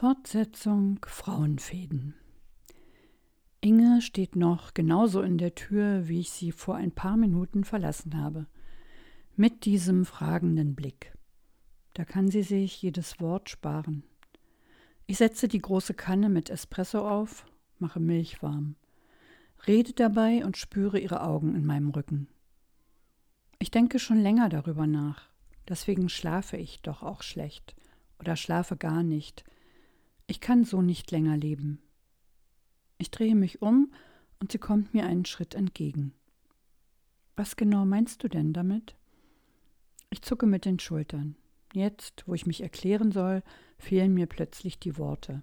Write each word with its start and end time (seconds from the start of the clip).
Fortsetzung 0.00 1.00
Frauenfäden. 1.08 2.14
Inge 3.60 4.00
steht 4.00 4.36
noch 4.36 4.72
genauso 4.72 5.22
in 5.22 5.38
der 5.38 5.56
Tür, 5.56 6.06
wie 6.06 6.20
ich 6.20 6.30
sie 6.30 6.52
vor 6.52 6.76
ein 6.76 6.92
paar 6.92 7.16
Minuten 7.16 7.64
verlassen 7.64 8.16
habe. 8.16 8.46
Mit 9.34 9.64
diesem 9.64 10.04
fragenden 10.04 10.76
Blick. 10.76 11.12
Da 11.94 12.04
kann 12.04 12.28
sie 12.28 12.44
sich 12.44 12.80
jedes 12.80 13.18
Wort 13.18 13.50
sparen. 13.50 14.04
Ich 15.08 15.18
setze 15.18 15.48
die 15.48 15.58
große 15.58 15.94
Kanne 15.94 16.28
mit 16.28 16.48
Espresso 16.48 17.00
auf, 17.00 17.44
mache 17.80 17.98
Milch 17.98 18.40
warm, 18.40 18.76
rede 19.66 19.94
dabei 19.94 20.44
und 20.44 20.56
spüre 20.56 21.00
ihre 21.00 21.24
Augen 21.24 21.56
in 21.56 21.66
meinem 21.66 21.90
Rücken. 21.90 22.28
Ich 23.58 23.72
denke 23.72 23.98
schon 23.98 24.20
länger 24.20 24.48
darüber 24.48 24.86
nach, 24.86 25.28
deswegen 25.68 26.08
schlafe 26.08 26.56
ich 26.56 26.82
doch 26.82 27.02
auch 27.02 27.22
schlecht 27.22 27.74
oder 28.20 28.36
schlafe 28.36 28.76
gar 28.76 29.02
nicht. 29.02 29.44
Ich 30.30 30.40
kann 30.40 30.64
so 30.64 30.82
nicht 30.82 31.10
länger 31.10 31.38
leben. 31.38 31.80
Ich 32.98 33.10
drehe 33.10 33.34
mich 33.34 33.62
um 33.62 33.90
und 34.40 34.52
sie 34.52 34.58
kommt 34.58 34.92
mir 34.92 35.06
einen 35.06 35.24
Schritt 35.24 35.54
entgegen. 35.54 36.12
Was 37.34 37.56
genau 37.56 37.86
meinst 37.86 38.22
du 38.22 38.28
denn 38.28 38.52
damit? 38.52 38.94
Ich 40.10 40.20
zucke 40.20 40.46
mit 40.46 40.66
den 40.66 40.78
Schultern. 40.78 41.34
Jetzt, 41.72 42.24
wo 42.26 42.34
ich 42.34 42.46
mich 42.46 42.62
erklären 42.62 43.10
soll, 43.10 43.42
fehlen 43.78 44.12
mir 44.12 44.26
plötzlich 44.26 44.78
die 44.78 44.98
Worte. 44.98 45.42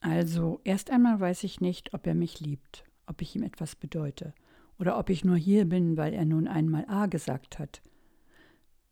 Also, 0.00 0.60
erst 0.64 0.90
einmal 0.90 1.20
weiß 1.20 1.44
ich 1.44 1.60
nicht, 1.60 1.94
ob 1.94 2.06
er 2.08 2.14
mich 2.14 2.40
liebt, 2.40 2.84
ob 3.06 3.22
ich 3.22 3.36
ihm 3.36 3.44
etwas 3.44 3.76
bedeute, 3.76 4.34
oder 4.78 4.98
ob 4.98 5.10
ich 5.10 5.24
nur 5.24 5.36
hier 5.36 5.64
bin, 5.64 5.96
weil 5.96 6.12
er 6.12 6.24
nun 6.24 6.48
einmal 6.48 6.84
A 6.88 7.06
gesagt 7.06 7.60
hat. 7.60 7.82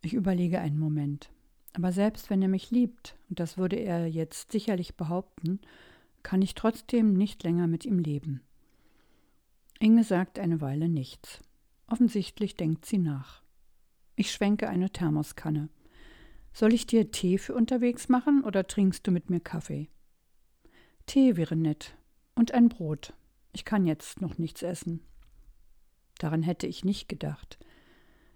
Ich 0.03 0.15
überlege 0.15 0.61
einen 0.61 0.79
Moment. 0.79 1.31
Aber 1.75 1.93
selbst 1.93 2.31
wenn 2.31 2.41
er 2.41 2.49
mich 2.49 2.71
liebt, 2.71 3.17
und 3.29 3.41
das 3.41 3.59
würde 3.59 3.77
er 3.77 4.07
jetzt 4.07 4.53
sicherlich 4.53 4.95
behaupten, 4.97 5.61
kann 6.23 6.41
ich 6.41 6.55
trotzdem 6.55 7.13
nicht 7.15 7.43
länger 7.43 7.67
mit 7.67 7.85
ihm 7.85 7.99
leben. 7.99 8.41
Inge 9.81 10.05
sagt 10.05 10.39
eine 10.39 10.61
Weile 10.61 10.89
nichts. 10.89 11.43
Offensichtlich 11.89 12.57
denkt 12.57 12.87
sie 12.87 12.99
nach. 12.99 13.43
Ich 14.17 14.31
schwenke 14.31 14.69
eine 14.69 14.91
Thermoskanne. 14.91 15.69
Soll 16.53 16.73
ich 16.73 16.87
dir 16.87 17.11
Tee 17.11 17.37
für 17.39 17.55
unterwegs 17.55 18.09
machen 18.09 18.45
oder 18.45 18.67
trinkst 18.67 19.07
du 19.07 19.11
mit 19.11 19.29
mir 19.29 19.41
Kaffee? 19.41 19.89
Tee 21.07 21.37
wäre 21.37 21.57
nett. 21.57 21.97
Und 22.37 22.53
ein 22.53 22.69
Brot. 22.69 23.13
Ich 23.53 23.65
kann 23.65 23.85
jetzt 23.87 24.21
noch 24.21 24.39
nichts 24.39 24.63
essen. 24.63 25.01
Daran 26.19 26.43
hätte 26.43 26.69
ich 26.69 26.85
nicht 26.85 27.09
gedacht. 27.09 27.59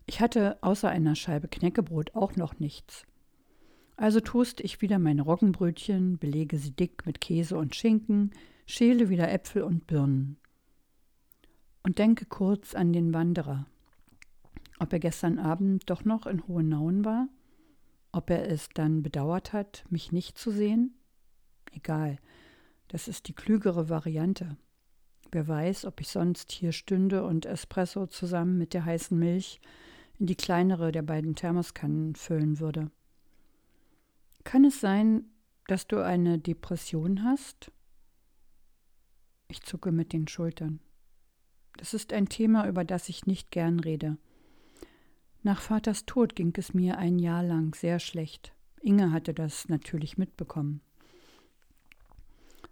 Ich 0.07 0.21
hatte 0.21 0.59
außer 0.63 0.89
einer 0.89 1.15
Scheibe 1.15 1.49
Knäckebrot 1.49 2.15
auch 2.15 2.35
noch 2.35 2.59
nichts. 2.59 3.07
Also 3.99 4.21
toste 4.21 4.63
ich 4.63 4.81
wieder 4.81 5.01
meine 5.01 5.23
Roggenbrötchen, 5.23 6.19
belege 6.19 6.57
sie 6.57 6.71
dick 6.71 7.05
mit 7.05 7.21
Käse 7.21 7.59
und 7.59 7.75
Schinken, 7.75 8.31
schäle 8.65 9.09
wieder 9.09 9.29
Äpfel 9.29 9.65
und 9.65 9.89
Birnen. 9.89 10.37
Und 11.83 11.99
denke 11.99 12.25
kurz 12.25 12.77
an 12.77 12.93
den 12.93 13.13
Wanderer. 13.13 13.67
Ob 14.79 14.93
er 14.93 15.01
gestern 15.01 15.41
Abend 15.41 15.91
doch 15.91 16.05
noch 16.05 16.27
in 16.27 16.47
Hohenauen 16.47 17.05
war? 17.05 17.27
Ob 18.13 18.31
er 18.31 18.49
es 18.49 18.69
dann 18.73 19.03
bedauert 19.03 19.53
hat, 19.53 19.85
mich 19.91 20.13
nicht 20.13 20.39
zu 20.39 20.53
sehen? 20.53 20.95
Egal, 21.73 22.19
das 22.87 23.09
ist 23.09 23.27
die 23.27 23.35
klügere 23.35 23.89
Variante. 23.89 24.57
Wer 25.33 25.49
weiß, 25.49 25.87
ob 25.87 26.01
ich 26.01 26.09
sonst 26.09 26.53
hier 26.53 26.71
stünde 26.71 27.25
und 27.25 27.47
Espresso 27.47 28.07
zusammen 28.07 28.59
mit 28.59 28.75
der 28.75 28.85
heißen 28.85 29.19
Milch 29.19 29.61
in 30.21 30.27
die 30.27 30.37
kleinere 30.37 30.93
der 30.93 31.03
beiden 31.03 31.35
Thermoskannen 31.35 32.15
füllen 32.15 32.61
würde. 32.61 32.93
Kann 34.49 34.65
es 34.65 34.81
sein, 34.81 35.27
dass 35.67 35.89
du 35.89 36.03
eine 36.03 36.39
Depression 36.39 37.23
hast? 37.23 37.71
Ich 39.49 39.61
zucke 39.61 39.93
mit 39.93 40.15
den 40.15 40.27
Schultern. 40.27 40.81
Das 41.77 41.93
ist 41.93 42.15
ein 42.15 42.31
Thema, 42.31 42.67
über 42.67 42.83
das 42.83 43.11
ich 43.11 43.27
nicht 43.27 43.51
gern 43.51 43.79
rede. 43.79 44.17
Nach 45.43 45.61
Vaters 45.61 46.07
Tod 46.07 46.35
ging 46.35 46.55
es 46.57 46.73
mir 46.73 46.97
ein 46.97 47.19
Jahr 47.19 47.43
lang 47.43 47.75
sehr 47.75 47.99
schlecht. 47.99 48.55
Inge 48.81 49.13
hatte 49.13 49.35
das 49.35 49.69
natürlich 49.69 50.17
mitbekommen. 50.17 50.81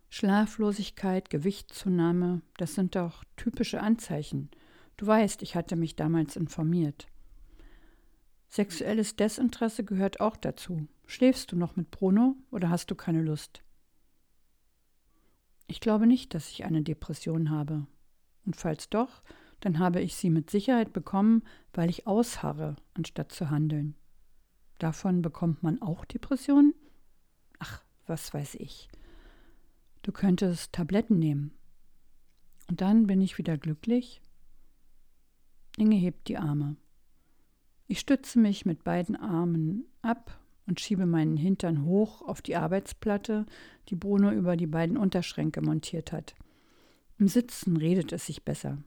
Schlaflosigkeit, 0.08 1.28
Gewichtszunahme, 1.28 2.40
das 2.56 2.74
sind 2.74 2.96
doch 2.96 3.22
typische 3.36 3.82
Anzeichen. 3.82 4.50
Du 4.96 5.06
weißt, 5.06 5.42
ich 5.42 5.54
hatte 5.54 5.76
mich 5.76 5.94
damals 5.94 6.36
informiert. 6.36 7.06
Sexuelles 8.48 9.16
Desinteresse 9.16 9.84
gehört 9.84 10.20
auch 10.20 10.36
dazu. 10.36 10.88
Schläfst 11.06 11.52
du 11.52 11.56
noch 11.56 11.76
mit 11.76 11.90
Bruno 11.90 12.36
oder 12.50 12.70
hast 12.70 12.90
du 12.90 12.94
keine 12.94 13.22
Lust? 13.22 13.62
Ich 15.66 15.80
glaube 15.80 16.06
nicht, 16.06 16.34
dass 16.34 16.50
ich 16.50 16.64
eine 16.64 16.82
Depression 16.82 17.50
habe. 17.50 17.86
Und 18.44 18.56
falls 18.56 18.88
doch, 18.88 19.22
dann 19.60 19.78
habe 19.78 20.00
ich 20.00 20.14
sie 20.14 20.30
mit 20.30 20.50
Sicherheit 20.50 20.92
bekommen, 20.92 21.42
weil 21.72 21.90
ich 21.90 22.06
ausharre, 22.06 22.76
anstatt 22.94 23.32
zu 23.32 23.50
handeln. 23.50 23.94
Davon 24.78 25.22
bekommt 25.22 25.62
man 25.62 25.80
auch 25.80 26.04
Depressionen? 26.04 26.74
Ach, 27.58 27.82
was 28.06 28.32
weiß 28.32 28.56
ich. 28.56 28.88
Du 30.02 30.12
könntest 30.12 30.72
Tabletten 30.72 31.18
nehmen. 31.18 31.52
Und 32.68 32.80
dann 32.80 33.06
bin 33.06 33.20
ich 33.20 33.38
wieder 33.38 33.56
glücklich. 33.58 34.20
Inge 35.76 35.96
hebt 35.96 36.28
die 36.28 36.36
Arme. 36.36 36.76
Ich 37.88 38.00
stütze 38.00 38.38
mich 38.38 38.66
mit 38.66 38.82
beiden 38.82 39.14
Armen 39.16 39.84
ab 40.02 40.40
und 40.66 40.80
schiebe 40.80 41.06
meinen 41.06 41.36
Hintern 41.36 41.84
hoch 41.84 42.22
auf 42.22 42.42
die 42.42 42.56
Arbeitsplatte, 42.56 43.46
die 43.88 43.94
Bruno 43.94 44.32
über 44.32 44.56
die 44.56 44.66
beiden 44.66 44.96
Unterschränke 44.96 45.62
montiert 45.62 46.10
hat. 46.10 46.34
Im 47.18 47.28
Sitzen 47.28 47.76
redet 47.76 48.12
es 48.12 48.26
sich 48.26 48.44
besser. 48.44 48.78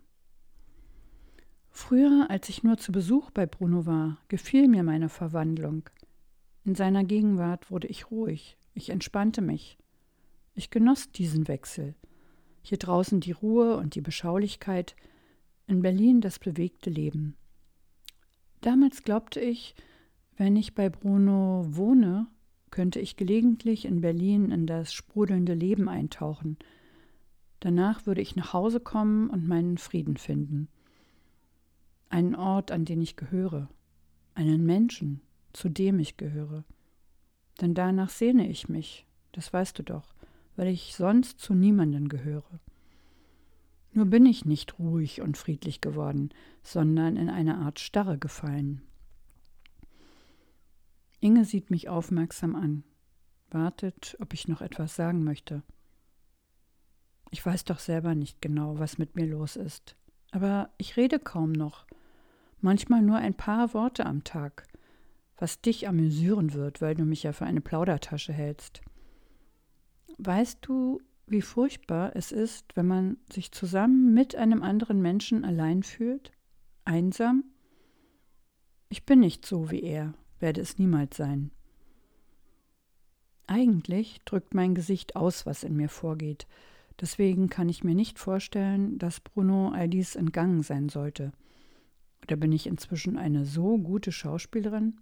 Früher, 1.71 2.27
als 2.29 2.49
ich 2.49 2.63
nur 2.63 2.77
zu 2.77 2.91
Besuch 2.91 3.31
bei 3.31 3.45
Bruno 3.45 3.85
war, 3.85 4.17
gefiel 4.27 4.67
mir 4.67 4.83
meine 4.83 5.07
Verwandlung. 5.07 5.89
In 6.66 6.75
seiner 6.75 7.05
Gegenwart 7.05 7.71
wurde 7.71 7.87
ich 7.87 8.11
ruhig, 8.11 8.57
ich 8.73 8.89
entspannte 8.89 9.41
mich. 9.41 9.77
Ich 10.55 10.69
genoss 10.69 11.11
diesen 11.11 11.47
Wechsel. 11.47 11.95
Hier 12.61 12.77
draußen 12.77 13.21
die 13.21 13.31
Ruhe 13.31 13.77
und 13.77 13.95
die 13.95 14.01
Beschaulichkeit, 14.01 14.95
in 15.67 15.81
Berlin 15.81 16.19
das 16.19 16.37
bewegte 16.37 16.89
Leben. 16.89 17.35
Damals 18.62 19.03
glaubte 19.03 19.40
ich, 19.40 19.75
wenn 20.38 20.56
ich 20.56 20.75
bei 20.75 20.90
Bruno 20.90 21.66
wohne, 21.70 22.28
könnte 22.72 23.00
ich 23.00 23.18
gelegentlich 23.18 23.86
in 23.86 24.02
Berlin 24.02 24.52
in 24.52 24.68
das 24.68 24.94
sprudelnde 24.94 25.53
Leben 25.53 25.90
eintauchen. 25.90 26.58
Danach 27.59 28.06
würde 28.06 28.22
ich 28.22 28.36
nach 28.36 28.53
Hause 28.53 28.80
kommen 28.80 29.30
und 29.30 29.47
meinen 29.47 29.78
Frieden 29.78 30.18
finden 30.18 30.70
einen 32.09 32.36
Ort, 32.36 32.72
an 32.72 32.86
den 32.86 33.02
ich 33.02 33.16
gehöre, 33.16 33.70
einen 34.34 34.66
Menschen, 34.66 35.22
zu 35.53 35.70
dem 35.70 36.00
ich 36.00 36.18
gehöre. 36.18 36.64
Denn 37.62 37.74
danach 37.74 38.09
sehne 38.09 38.50
ich 38.50 38.68
mich, 38.68 39.06
das 39.31 39.53
weißt 39.53 39.78
du 39.80 39.84
doch, 39.84 40.14
weil 40.56 40.68
ich 40.68 40.96
sonst 40.96 41.40
zu 41.40 41.53
niemanden 41.53 42.09
gehöre. 42.09 42.59
Nur 43.91 44.05
bin 44.05 44.25
ich 44.25 44.45
nicht 44.45 44.77
ruhig 44.77 45.22
und 45.22 45.38
friedlich 45.38 45.81
geworden, 45.81 46.29
sondern 46.61 47.16
in 47.16 47.29
eine 47.29 47.57
Art 47.57 47.79
Starre 47.79 48.17
gefallen. 48.17 48.81
Inge 51.19 51.44
sieht 51.44 51.69
mich 51.69 51.89
aufmerksam 51.89 52.55
an, 52.55 52.83
wartet, 53.49 54.16
ob 54.19 54.33
ich 54.33 54.47
noch 54.47 54.61
etwas 54.61 54.95
sagen 54.95 55.23
möchte. 55.23 55.63
Ich 57.31 57.45
weiß 57.45 57.66
doch 57.66 57.79
selber 57.79 58.16
nicht 58.16 58.41
genau, 58.41 58.79
was 58.79 58.97
mit 58.97 59.16
mir 59.16 59.25
los 59.25 59.55
ist, 59.55 59.95
aber 60.31 60.69
ich 60.78 60.97
rede 60.97 61.19
kaum 61.19 61.51
noch, 61.51 61.85
manchmal 62.61 63.01
nur 63.01 63.17
ein 63.17 63.33
paar 63.33 63.73
Worte 63.73 64.05
am 64.05 64.23
Tag, 64.23 64.66
was 65.38 65.61
dich 65.61 65.88
amüsieren 65.88 66.53
wird, 66.53 66.81
weil 66.81 66.95
du 66.95 67.05
mich 67.05 67.23
ja 67.23 67.33
für 67.33 67.45
eine 67.45 67.61
Plaudertasche 67.61 68.33
hältst. 68.33 68.81
Weißt 70.17 70.59
du, 70.61 71.02
wie 71.31 71.41
furchtbar 71.41 72.16
es 72.16 72.31
ist, 72.31 72.76
wenn 72.76 72.87
man 72.87 73.17
sich 73.31 73.52
zusammen 73.52 74.14
mit 74.14 74.35
einem 74.35 74.64
anderen 74.64 75.02
Menschen 75.02 75.46
allein 75.46 75.84
fühlt? 75.84 76.31
Einsam? 76.85 77.43
Ich 78.90 79.05
bin 79.05 79.20
nicht 79.20 79.46
so 79.46 79.70
wie 79.72 79.81
er, 79.81 80.14
werde 80.40 80.61
es 80.61 80.79
niemals 80.79 81.17
sein. 81.17 81.52
Eigentlich 83.47 84.22
drückt 84.26 84.53
mein 84.53 84.76
Gesicht 84.76 85.16
aus, 85.16 85.46
was 85.46 85.64
in 85.64 85.76
mir 85.76 85.90
vorgeht. 85.90 86.47
Deswegen 87.02 87.49
kann 87.49 87.70
ich 87.70 87.84
mir 87.84 87.96
nicht 87.96 88.20
vorstellen, 88.20 88.97
dass 88.97 89.22
Bruno 89.22 89.70
all 89.70 89.87
dies 89.87 90.16
entgangen 90.16 90.64
sein 90.64 90.90
sollte. 90.90 91.31
Oder 92.23 92.35
bin 92.35 92.52
ich 92.52 92.67
inzwischen 92.67 93.17
eine 93.17 93.46
so 93.46 93.78
gute 93.78 94.11
Schauspielerin? 94.11 94.99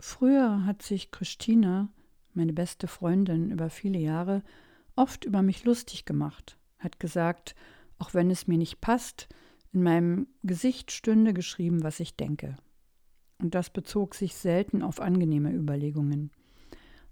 Früher 0.00 0.64
hat 0.64 0.82
sich 0.82 1.10
Christina, 1.10 1.88
meine 2.32 2.52
beste 2.52 2.88
Freundin 2.88 3.50
über 3.50 3.70
viele 3.70 3.98
Jahre, 3.98 4.42
oft 4.96 5.24
über 5.24 5.42
mich 5.42 5.64
lustig 5.64 6.04
gemacht, 6.04 6.58
hat 6.78 7.00
gesagt, 7.00 7.54
auch 7.98 8.14
wenn 8.14 8.30
es 8.30 8.46
mir 8.46 8.58
nicht 8.58 8.80
passt, 8.80 9.28
in 9.72 9.82
meinem 9.82 10.28
Gesicht 10.42 10.92
stünde 10.92 11.34
geschrieben, 11.34 11.82
was 11.82 12.00
ich 12.00 12.16
denke. 12.16 12.56
Und 13.40 13.54
das 13.54 13.70
bezog 13.70 14.14
sich 14.14 14.34
selten 14.34 14.82
auf 14.82 15.00
angenehme 15.00 15.52
Überlegungen. 15.52 16.30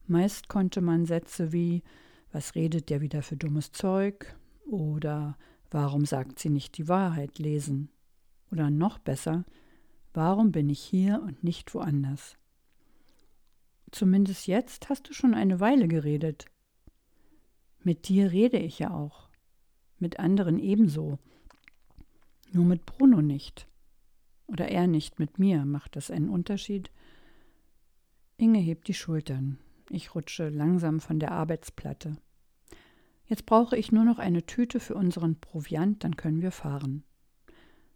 Meist 0.06 0.49
konnte 0.49 0.81
man 0.81 1.06
Sätze 1.06 1.52
wie 1.52 1.82
Was 2.31 2.55
redet 2.55 2.88
der 2.88 3.00
wieder 3.00 3.23
für 3.23 3.37
dummes 3.37 3.73
Zeug? 3.73 4.37
oder 4.64 5.37
Warum 5.73 6.05
sagt 6.05 6.38
sie 6.38 6.50
nicht 6.50 6.76
die 6.76 6.87
Wahrheit 6.87 7.38
lesen? 7.38 7.88
Oder 8.50 8.69
noch 8.69 8.99
besser, 8.99 9.46
warum 10.12 10.52
bin 10.52 10.69
ich 10.69 10.81
hier 10.81 11.23
und 11.23 11.43
nicht 11.43 11.75
woanders? 11.75 12.37
Zumindest 13.90 14.46
jetzt 14.46 14.90
hast 14.90 15.08
du 15.08 15.14
schon 15.14 15.32
eine 15.32 15.61
Weile 15.61 15.88
geredet. 15.88 16.44
Mit 17.84 18.08
dir 18.08 18.31
rede 18.31 18.58
ich 18.58 18.79
ja 18.79 18.90
auch. 18.90 19.29
Mit 19.99 20.19
anderen 20.19 20.58
ebenso. 20.58 21.19
Nur 22.52 22.64
mit 22.64 22.87
Bruno 22.87 23.23
nicht. 23.23 23.67
Oder 24.46 24.69
er 24.69 24.87
nicht 24.87 25.19
mit 25.19 25.38
mir. 25.38 25.64
Macht 25.64 25.96
das 25.96 26.11
einen 26.11 26.29
Unterschied? 26.29 26.90
Inge 28.37 28.58
hebt 28.58 28.88
die 28.88 28.94
Schultern. 28.94 29.58
Ich 29.90 30.14
rutsche 30.14 30.49
langsam 30.49 31.00
von 31.00 31.19
der 31.19 31.32
Arbeitsplatte. 31.32 32.17
Jetzt 33.26 33.46
brauche 33.46 33.76
ich 33.76 33.93
nur 33.93 34.05
noch 34.05 34.19
eine 34.19 34.44
Tüte 34.44 34.79
für 34.81 34.94
unseren 34.94 35.37
Proviant, 35.37 36.05
dann 36.05 36.17
können 36.17 36.43
wir 36.43 36.50
fahren. 36.50 37.02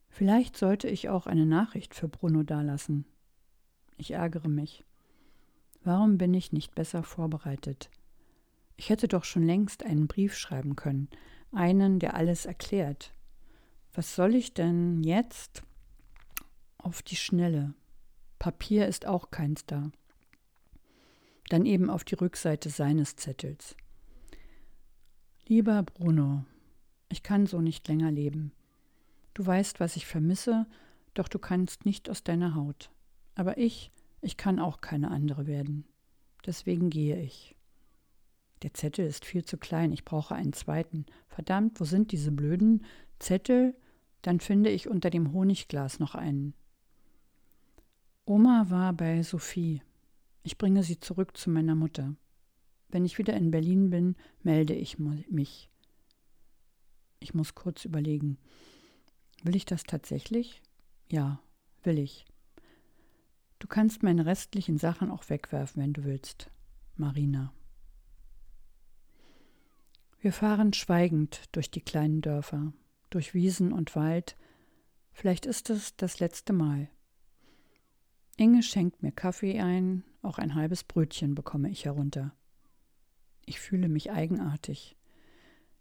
Vielleicht 0.08 0.56
sollte 0.56 0.88
ich 0.88 1.08
auch 1.08 1.26
eine 1.26 1.44
Nachricht 1.44 1.94
für 1.94 2.08
Bruno 2.08 2.42
dalassen. 2.42 3.04
Ich 3.98 4.12
ärgere 4.12 4.48
mich. 4.48 4.84
Warum 5.84 6.16
bin 6.16 6.32
ich 6.32 6.52
nicht 6.52 6.74
besser 6.74 7.02
vorbereitet? 7.02 7.90
Ich 8.76 8.90
hätte 8.90 9.08
doch 9.08 9.24
schon 9.24 9.42
längst 9.42 9.84
einen 9.84 10.06
Brief 10.06 10.36
schreiben 10.36 10.76
können, 10.76 11.08
einen, 11.52 11.98
der 11.98 12.14
alles 12.14 12.44
erklärt. 12.46 13.12
Was 13.94 14.14
soll 14.14 14.34
ich 14.34 14.52
denn 14.52 15.02
jetzt 15.02 15.62
auf 16.76 17.02
die 17.02 17.16
Schnelle? 17.16 17.74
Papier 18.38 18.86
ist 18.86 19.06
auch 19.06 19.30
keins 19.30 19.64
da. 19.64 19.90
Dann 21.48 21.64
eben 21.64 21.88
auf 21.88 22.04
die 22.04 22.16
Rückseite 22.16 22.68
seines 22.68 23.16
Zettels. 23.16 23.76
Lieber 25.46 25.82
Bruno, 25.82 26.44
ich 27.08 27.22
kann 27.22 27.46
so 27.46 27.60
nicht 27.60 27.88
länger 27.88 28.10
leben. 28.10 28.52
Du 29.32 29.46
weißt, 29.46 29.80
was 29.80 29.96
ich 29.96 30.06
vermisse, 30.06 30.66
doch 31.14 31.28
du 31.28 31.38
kannst 31.38 31.86
nicht 31.86 32.10
aus 32.10 32.22
deiner 32.22 32.54
Haut. 32.54 32.90
Aber 33.34 33.56
ich, 33.56 33.90
ich 34.20 34.36
kann 34.36 34.58
auch 34.58 34.80
keine 34.80 35.10
andere 35.10 35.46
werden. 35.46 35.86
Deswegen 36.44 36.90
gehe 36.90 37.20
ich. 37.20 37.55
Der 38.62 38.72
Zettel 38.74 39.06
ist 39.06 39.24
viel 39.24 39.44
zu 39.44 39.58
klein, 39.58 39.92
ich 39.92 40.04
brauche 40.04 40.34
einen 40.34 40.52
zweiten. 40.52 41.06
Verdammt, 41.28 41.80
wo 41.80 41.84
sind 41.84 42.12
diese 42.12 42.32
blöden 42.32 42.84
Zettel? 43.18 43.74
Dann 44.22 44.40
finde 44.40 44.70
ich 44.70 44.88
unter 44.88 45.10
dem 45.10 45.32
Honigglas 45.32 45.98
noch 45.98 46.14
einen. 46.14 46.54
Oma 48.24 48.66
war 48.70 48.92
bei 48.92 49.22
Sophie. 49.22 49.82
Ich 50.42 50.58
bringe 50.58 50.82
sie 50.82 50.98
zurück 50.98 51.36
zu 51.36 51.50
meiner 51.50 51.74
Mutter. 51.74 52.16
Wenn 52.88 53.04
ich 53.04 53.18
wieder 53.18 53.34
in 53.34 53.50
Berlin 53.50 53.90
bin, 53.90 54.16
melde 54.42 54.74
ich 54.74 54.98
mich. 54.98 55.70
Ich 57.20 57.34
muss 57.34 57.54
kurz 57.54 57.84
überlegen. 57.84 58.38
Will 59.42 59.56
ich 59.56 59.64
das 59.64 59.84
tatsächlich? 59.84 60.62
Ja, 61.10 61.40
will 61.82 61.98
ich. 61.98 62.26
Du 63.58 63.68
kannst 63.68 64.02
meine 64.02 64.26
restlichen 64.26 64.78
Sachen 64.78 65.10
auch 65.10 65.28
wegwerfen, 65.28 65.82
wenn 65.82 65.92
du 65.92 66.04
willst. 66.04 66.50
Marina. 66.96 67.52
Wir 70.26 70.32
fahren 70.32 70.72
schweigend 70.72 71.44
durch 71.52 71.70
die 71.70 71.82
kleinen 71.82 72.20
Dörfer, 72.20 72.72
durch 73.10 73.32
Wiesen 73.32 73.72
und 73.72 73.94
Wald. 73.94 74.36
Vielleicht 75.12 75.46
ist 75.46 75.70
es 75.70 75.96
das 75.96 76.18
letzte 76.18 76.52
Mal. 76.52 76.88
Inge 78.36 78.64
schenkt 78.64 79.04
mir 79.04 79.12
Kaffee 79.12 79.60
ein, 79.60 80.02
auch 80.22 80.38
ein 80.38 80.56
halbes 80.56 80.82
Brötchen 80.82 81.36
bekomme 81.36 81.70
ich 81.70 81.84
herunter. 81.84 82.34
Ich 83.44 83.60
fühle 83.60 83.88
mich 83.88 84.10
eigenartig 84.10 84.96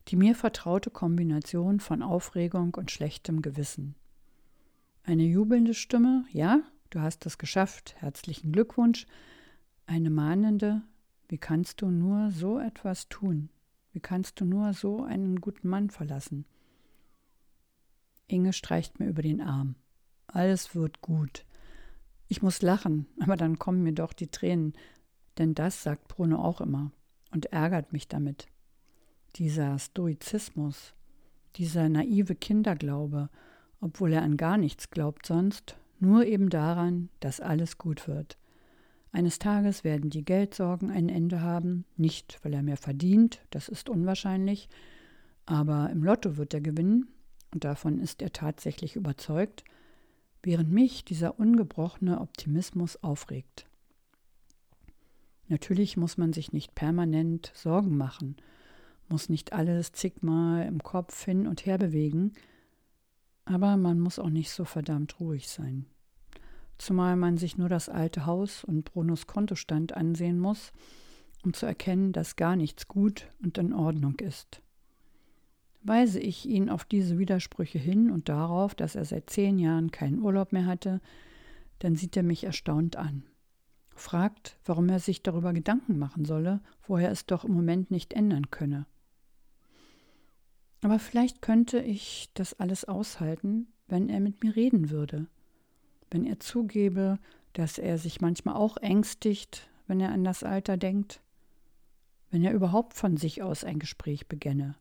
die 0.09 0.15
mir 0.15 0.35
vertraute 0.35 0.91
Kombination 0.91 1.79
von 1.79 2.03
Aufregung 2.03 2.75
und 2.75 2.91
schlechtem 2.91 3.41
Gewissen. 3.41 3.95
Eine 5.01 5.23
jubelnde 5.23 5.73
Stimme, 5.73 6.23
ja, 6.31 6.61
du 6.91 7.01
hast 7.01 7.25
es 7.25 7.39
geschafft, 7.39 7.95
herzlichen 7.97 8.51
Glückwunsch. 8.51 9.07
Eine 9.87 10.11
mahnende, 10.11 10.83
wie 11.29 11.39
kannst 11.39 11.81
du 11.81 11.89
nur 11.89 12.29
so 12.29 12.59
etwas 12.59 13.09
tun? 13.09 13.49
Wie 13.95 14.01
kannst 14.01 14.41
du 14.41 14.45
nur 14.45 14.73
so 14.73 15.03
einen 15.03 15.39
guten 15.39 15.69
Mann 15.69 15.89
verlassen? 15.89 16.43
Inge 18.27 18.51
streicht 18.51 18.99
mir 18.99 19.07
über 19.07 19.21
den 19.21 19.39
Arm. 19.39 19.75
Alles 20.27 20.75
wird 20.75 20.99
gut. 20.99 21.45
Ich 22.27 22.41
muss 22.41 22.61
lachen, 22.61 23.07
aber 23.21 23.37
dann 23.37 23.57
kommen 23.57 23.83
mir 23.83 23.93
doch 23.93 24.11
die 24.11 24.27
Tränen, 24.27 24.73
denn 25.37 25.55
das 25.55 25.81
sagt 25.81 26.09
Bruno 26.09 26.43
auch 26.43 26.59
immer 26.59 26.91
und 27.31 27.53
ärgert 27.53 27.93
mich 27.93 28.09
damit 28.09 28.47
dieser 29.35 29.79
Stoizismus, 29.79 30.93
dieser 31.55 31.87
naive 31.87 32.35
Kinderglaube, 32.35 33.29
obwohl 33.79 34.11
er 34.11 34.23
an 34.23 34.35
gar 34.35 34.57
nichts 34.57 34.89
glaubt 34.89 35.25
sonst, 35.25 35.77
nur 36.01 36.25
eben 36.25 36.49
daran, 36.49 37.07
dass 37.21 37.39
alles 37.39 37.77
gut 37.77 38.09
wird. 38.09 38.37
Eines 39.15 39.39
Tages 39.39 39.85
werden 39.85 40.09
die 40.09 40.25
Geldsorgen 40.25 40.91
ein 40.91 41.07
Ende 41.07 41.39
haben, 41.39 41.85
nicht 41.95 42.37
weil 42.43 42.53
er 42.53 42.61
mehr 42.61 42.75
verdient, 42.75 43.39
das 43.49 43.69
ist 43.69 43.87
unwahrscheinlich, 43.87 44.67
aber 45.45 45.89
im 45.89 46.03
Lotto 46.03 46.35
wird 46.35 46.53
er 46.53 46.59
gewinnen, 46.59 47.07
und 47.53 47.63
davon 47.63 47.99
ist 47.99 48.21
er 48.21 48.33
tatsächlich 48.33 48.97
überzeugt, 48.97 49.63
während 50.43 50.69
mich 50.69 51.05
dieser 51.05 51.39
ungebrochene 51.39 52.19
Optimismus 52.19 53.01
aufregt. 53.03 53.65
Natürlich 55.47 55.95
muss 55.95 56.17
man 56.17 56.33
sich 56.33 56.51
nicht 56.51 56.75
permanent 56.75 57.53
Sorgen 57.55 57.95
machen, 57.95 58.35
muss 59.07 59.29
nicht 59.29 59.53
alles 59.53 59.93
zigmal 59.93 60.67
im 60.67 60.83
Kopf 60.83 61.23
hin 61.23 61.47
und 61.47 61.65
her 61.65 61.77
bewegen, 61.77 62.33
aber 63.45 63.77
man 63.77 63.97
muss 63.97 64.19
auch 64.19 64.29
nicht 64.29 64.51
so 64.51 64.65
verdammt 64.65 65.21
ruhig 65.21 65.47
sein. 65.47 65.85
Zumal 66.77 67.15
man 67.15 67.37
sich 67.37 67.57
nur 67.57 67.69
das 67.69 67.89
alte 67.89 68.25
Haus 68.25 68.63
und 68.63 68.85
Brunos 68.85 69.27
Kontostand 69.27 69.95
ansehen 69.95 70.39
muss, 70.39 70.71
um 71.43 71.53
zu 71.53 71.65
erkennen, 71.65 72.11
dass 72.11 72.35
gar 72.35 72.55
nichts 72.55 72.87
gut 72.87 73.27
und 73.41 73.57
in 73.57 73.73
Ordnung 73.73 74.19
ist. 74.19 74.61
Weise 75.83 76.19
ich 76.19 76.47
ihn 76.47 76.69
auf 76.69 76.83
diese 76.83 77.19
Widersprüche 77.19 77.77
hin 77.77 78.09
und 78.09 78.27
darauf, 78.27 78.73
dass 78.73 78.95
er 78.95 79.05
seit 79.05 79.29
zehn 79.29 79.59
Jahren 79.59 79.91
keinen 79.91 80.19
Urlaub 80.19 80.51
mehr 80.51 80.65
hatte, 80.65 80.99
dann 81.79 81.95
sieht 81.95 82.17
er 82.17 82.23
mich 82.23 82.43
erstaunt 82.43 82.95
an. 82.95 83.23
Fragt, 83.93 84.57
warum 84.65 84.89
er 84.89 84.99
sich 84.99 85.21
darüber 85.21 85.53
Gedanken 85.53 85.97
machen 85.97 86.25
solle, 86.25 86.61
wo 86.87 86.97
er 86.97 87.11
es 87.11 87.25
doch 87.25 87.45
im 87.45 87.53
Moment 87.53 87.91
nicht 87.91 88.13
ändern 88.13 88.49
könne. 88.49 88.87
Aber 90.81 90.99
vielleicht 90.99 91.41
könnte 91.41 91.79
ich 91.79 92.29
das 92.33 92.59
alles 92.59 92.85
aushalten, 92.85 93.67
wenn 93.87 94.09
er 94.09 94.19
mit 94.19 94.43
mir 94.43 94.55
reden 94.55 94.89
würde, 94.89 95.27
wenn 96.11 96.25
er 96.25 96.39
zugebe, 96.39 97.19
dass 97.53 97.77
er 97.77 97.97
sich 97.97 98.21
manchmal 98.21 98.55
auch 98.55 98.77
ängstigt, 98.77 99.69
wenn 99.87 99.99
er 99.99 100.11
an 100.11 100.23
das 100.23 100.43
Alter 100.43 100.77
denkt, 100.77 101.21
wenn 102.31 102.43
er 102.43 102.53
überhaupt 102.53 102.93
von 102.93 103.17
sich 103.17 103.43
aus 103.43 103.63
ein 103.63 103.79
Gespräch 103.79 104.27
begänne, 104.27 104.75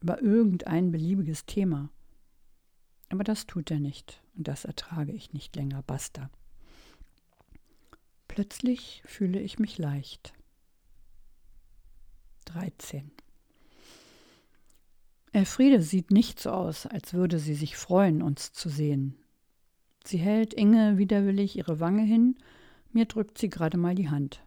über 0.00 0.20
irgendein 0.22 0.90
beliebiges 0.90 1.46
Thema. 1.46 1.90
Aber 3.10 3.22
das 3.22 3.46
tut 3.46 3.70
er 3.70 3.80
nicht, 3.80 4.22
und 4.36 4.48
das 4.48 4.64
ertrage 4.64 5.12
ich 5.12 5.32
nicht 5.32 5.54
länger, 5.54 5.82
basta. 5.82 6.30
Plötzlich 8.28 9.02
fühle 9.06 9.40
ich 9.40 9.58
mich 9.58 9.78
leicht. 9.78 10.34
13. 12.46 13.10
Elfriede 15.32 15.82
sieht 15.82 16.10
nicht 16.10 16.40
so 16.40 16.50
aus, 16.50 16.86
als 16.86 17.12
würde 17.12 17.38
sie 17.38 17.54
sich 17.54 17.76
freuen, 17.76 18.22
uns 18.22 18.52
zu 18.52 18.68
sehen. 18.68 19.16
Sie 20.06 20.18
hält 20.18 20.54
Inge 20.54 20.98
widerwillig 20.98 21.56
ihre 21.56 21.80
Wange 21.80 22.02
hin, 22.02 22.36
mir 22.92 23.06
drückt 23.06 23.38
sie 23.38 23.50
gerade 23.50 23.76
mal 23.76 23.96
die 23.96 24.08
Hand. 24.08 24.40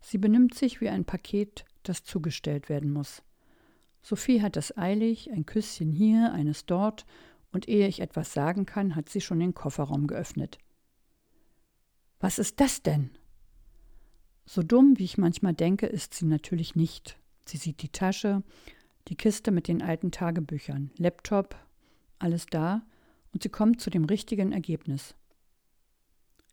Sie 0.00 0.16
benimmt 0.16 0.54
sich 0.54 0.80
wie 0.80 0.88
ein 0.88 1.04
Paket, 1.04 1.66
das 1.82 2.04
zugestellt 2.04 2.70
werden 2.70 2.90
muss. 2.90 3.22
Sophie 4.00 4.40
hat 4.40 4.56
es 4.56 4.76
eilig, 4.78 5.30
ein 5.30 5.44
Küsschen 5.44 5.92
hier, 5.92 6.32
eines 6.32 6.64
dort, 6.64 7.04
und 7.52 7.68
ehe 7.68 7.86
ich 7.86 8.00
etwas 8.00 8.32
sagen 8.32 8.64
kann, 8.64 8.96
hat 8.96 9.10
sie 9.10 9.20
schon 9.20 9.40
den 9.40 9.54
Kofferraum 9.54 10.06
geöffnet. 10.06 10.58
Was 12.20 12.38
ist 12.38 12.60
das 12.60 12.82
denn? 12.82 13.10
So 14.46 14.62
dumm, 14.62 14.98
wie 14.98 15.04
ich 15.04 15.18
manchmal 15.18 15.52
denke, 15.52 15.86
ist 15.86 16.14
sie 16.14 16.24
natürlich 16.24 16.74
nicht. 16.74 17.18
Sie 17.46 17.58
sieht 17.58 17.82
die 17.82 17.90
Tasche, 17.90 18.42
die 19.08 19.16
Kiste 19.16 19.50
mit 19.50 19.68
den 19.68 19.82
alten 19.82 20.10
Tagebüchern, 20.10 20.90
Laptop, 20.96 21.56
alles 22.18 22.46
da, 22.46 22.86
und 23.32 23.42
sie 23.42 23.48
kommt 23.48 23.80
zu 23.80 23.90
dem 23.90 24.04
richtigen 24.04 24.52
Ergebnis. 24.52 25.14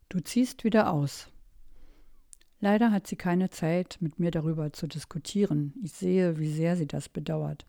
Du 0.08 0.20
ziehst 0.20 0.64
wieder 0.64 0.92
aus. 0.92 1.28
Leider 2.60 2.90
hat 2.90 3.06
sie 3.06 3.16
keine 3.16 3.50
Zeit, 3.50 3.98
mit 4.00 4.18
mir 4.18 4.30
darüber 4.30 4.72
zu 4.72 4.86
diskutieren. 4.86 5.74
Ich 5.82 5.92
sehe, 5.92 6.38
wie 6.38 6.50
sehr 6.50 6.76
sie 6.76 6.86
das 6.86 7.08
bedauert. 7.08 7.66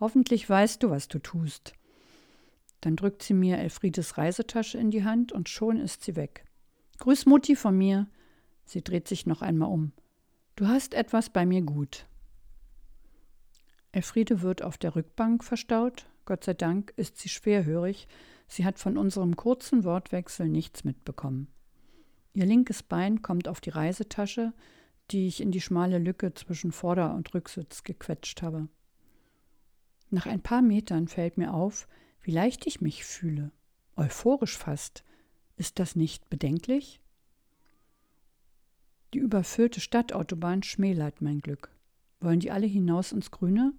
Hoffentlich 0.00 0.48
weißt 0.48 0.82
du, 0.82 0.90
was 0.90 1.08
du 1.08 1.18
tust. 1.18 1.74
Dann 2.80 2.96
drückt 2.96 3.22
sie 3.22 3.34
mir 3.34 3.58
Elfriedes 3.58 4.18
Reisetasche 4.18 4.78
in 4.78 4.90
die 4.90 5.04
Hand 5.04 5.32
und 5.32 5.48
schon 5.48 5.78
ist 5.78 6.02
sie 6.02 6.16
weg. 6.16 6.44
Grüß 6.98 7.26
Mutti 7.26 7.56
von 7.56 7.76
mir. 7.76 8.06
Sie 8.64 8.82
dreht 8.82 9.08
sich 9.08 9.26
noch 9.26 9.42
einmal 9.42 9.70
um. 9.70 9.92
Du 10.56 10.68
hast 10.68 10.94
etwas 10.94 11.30
bei 11.30 11.44
mir 11.44 11.62
gut. 11.62 12.06
Elfriede 13.92 14.42
wird 14.42 14.62
auf 14.62 14.78
der 14.78 14.96
Rückbank 14.96 15.44
verstaut. 15.44 16.06
Gott 16.24 16.44
sei 16.44 16.54
Dank 16.54 16.92
ist 16.96 17.18
sie 17.18 17.28
schwerhörig. 17.28 18.08
Sie 18.46 18.64
hat 18.64 18.78
von 18.78 18.96
unserem 18.96 19.36
kurzen 19.36 19.84
Wortwechsel 19.84 20.48
nichts 20.48 20.84
mitbekommen. 20.84 21.48
Ihr 22.34 22.46
linkes 22.46 22.82
Bein 22.82 23.22
kommt 23.22 23.48
auf 23.48 23.60
die 23.60 23.70
Reisetasche, 23.70 24.52
die 25.10 25.26
ich 25.26 25.40
in 25.40 25.50
die 25.50 25.60
schmale 25.60 25.98
Lücke 25.98 26.34
zwischen 26.34 26.72
Vorder- 26.72 27.14
und 27.14 27.32
Rücksitz 27.34 27.84
gequetscht 27.84 28.42
habe. 28.42 28.68
Nach 30.10 30.26
ein 30.26 30.40
paar 30.40 30.62
Metern 30.62 31.08
fällt 31.08 31.38
mir 31.38 31.52
auf, 31.54 31.88
wie 32.22 32.30
leicht 32.30 32.66
ich 32.66 32.80
mich 32.80 33.04
fühle. 33.04 33.50
Euphorisch 33.96 34.56
fast. 34.56 35.04
Ist 35.56 35.78
das 35.78 35.94
nicht 35.94 36.28
bedenklich? 36.30 37.00
Die 39.12 39.18
überfüllte 39.18 39.80
Stadtautobahn 39.80 40.64
schmälert 40.64 41.22
mein 41.22 41.38
Glück. 41.40 41.70
Wollen 42.20 42.40
die 42.40 42.50
alle 42.50 42.66
hinaus 42.66 43.12
ins 43.12 43.30
Grüne? 43.30 43.72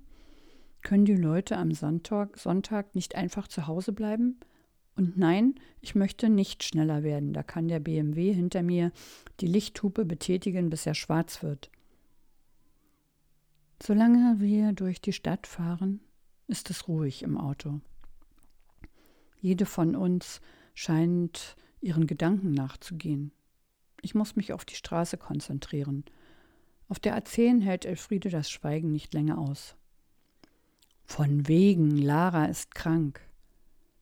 Können 0.82 1.04
die 1.04 1.16
Leute 1.16 1.58
am 1.58 1.72
Sonntag, 1.74 2.38
Sonntag 2.38 2.96
nicht 2.96 3.16
einfach 3.16 3.48
zu 3.48 3.68
Hause 3.68 3.92
bleiben? 3.92 4.40
Und 4.96 5.18
nein, 5.18 5.56
ich 5.82 5.94
möchte 5.94 6.30
nicht 6.30 6.64
schneller 6.64 7.04
werden. 7.04 7.34
Da 7.34 7.44
kann 7.44 7.68
der 7.68 7.80
BMW 7.80 8.34
hinter 8.34 8.64
mir 8.64 8.92
die 9.42 9.48
Lichthupe 9.48 10.06
betätigen, 10.06 10.70
bis 10.70 10.86
er 10.86 10.96
schwarz 10.96 11.44
wird. 11.44 11.70
Solange 13.84 14.40
wir 14.40 14.72
durch 14.72 15.02
die 15.02 15.14
Stadt 15.14 15.48
fahren, 15.48 16.00
ist 16.48 16.70
es 16.70 16.88
ruhig 16.88 17.24
im 17.24 17.38
Auto. 17.38 17.82
Jede 19.42 19.66
von 19.66 19.96
uns 19.96 20.42
scheint 20.74 21.58
ihren 21.82 22.08
Gedanken 22.08 22.52
nachzugehen. 22.52 23.32
Ich 24.02 24.16
muss 24.16 24.36
mich 24.36 24.54
auf 24.54 24.66
die 24.66 24.76
Straße 24.76 25.18
konzentrieren. 25.18 26.06
Auf 26.88 27.00
der 27.00 27.18
A10 27.18 27.62
hält 27.62 27.86
Elfriede 27.86 28.30
das 28.30 28.50
Schweigen 28.50 28.92
nicht 28.92 29.14
länger 29.14 29.40
aus. 29.40 29.76
Von 31.04 31.48
wegen, 31.48 31.98
Lara 31.98 32.46
ist 32.46 32.76
krank. 32.76 33.25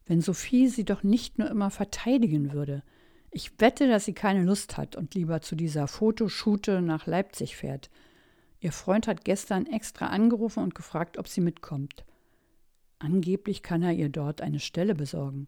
Wenn 0.06 0.22
Sophie 0.22 0.68
sie 0.68 0.86
doch 0.86 1.04
nicht 1.04 1.40
nur 1.40 1.50
immer 1.50 1.70
verteidigen 1.70 2.52
würde. 2.54 2.84
Ich 3.32 3.60
wette, 3.60 3.88
dass 3.88 4.06
sie 4.06 4.14
keine 4.14 4.44
Lust 4.44 4.78
hat 4.78 4.96
und 4.96 5.16
lieber 5.16 5.42
zu 5.42 5.56
dieser 5.56 5.88
Fotoshoote 5.88 6.82
nach 6.82 7.08
Leipzig 7.08 7.56
fährt. 7.56 7.90
Ihr 8.60 8.72
Freund 8.72 9.08
hat 9.08 9.26
gestern 9.26 9.66
extra 9.66 10.08
angerufen 10.08 10.64
und 10.64 10.76
gefragt, 10.76 11.18
ob 11.18 11.28
sie 11.28 11.42
mitkommt. 11.42 12.06
Angeblich 13.00 13.64
kann 13.64 13.82
er 13.82 13.92
ihr 13.92 14.10
dort 14.10 14.40
eine 14.42 14.60
Stelle 14.60 14.96
besorgen. 14.96 15.48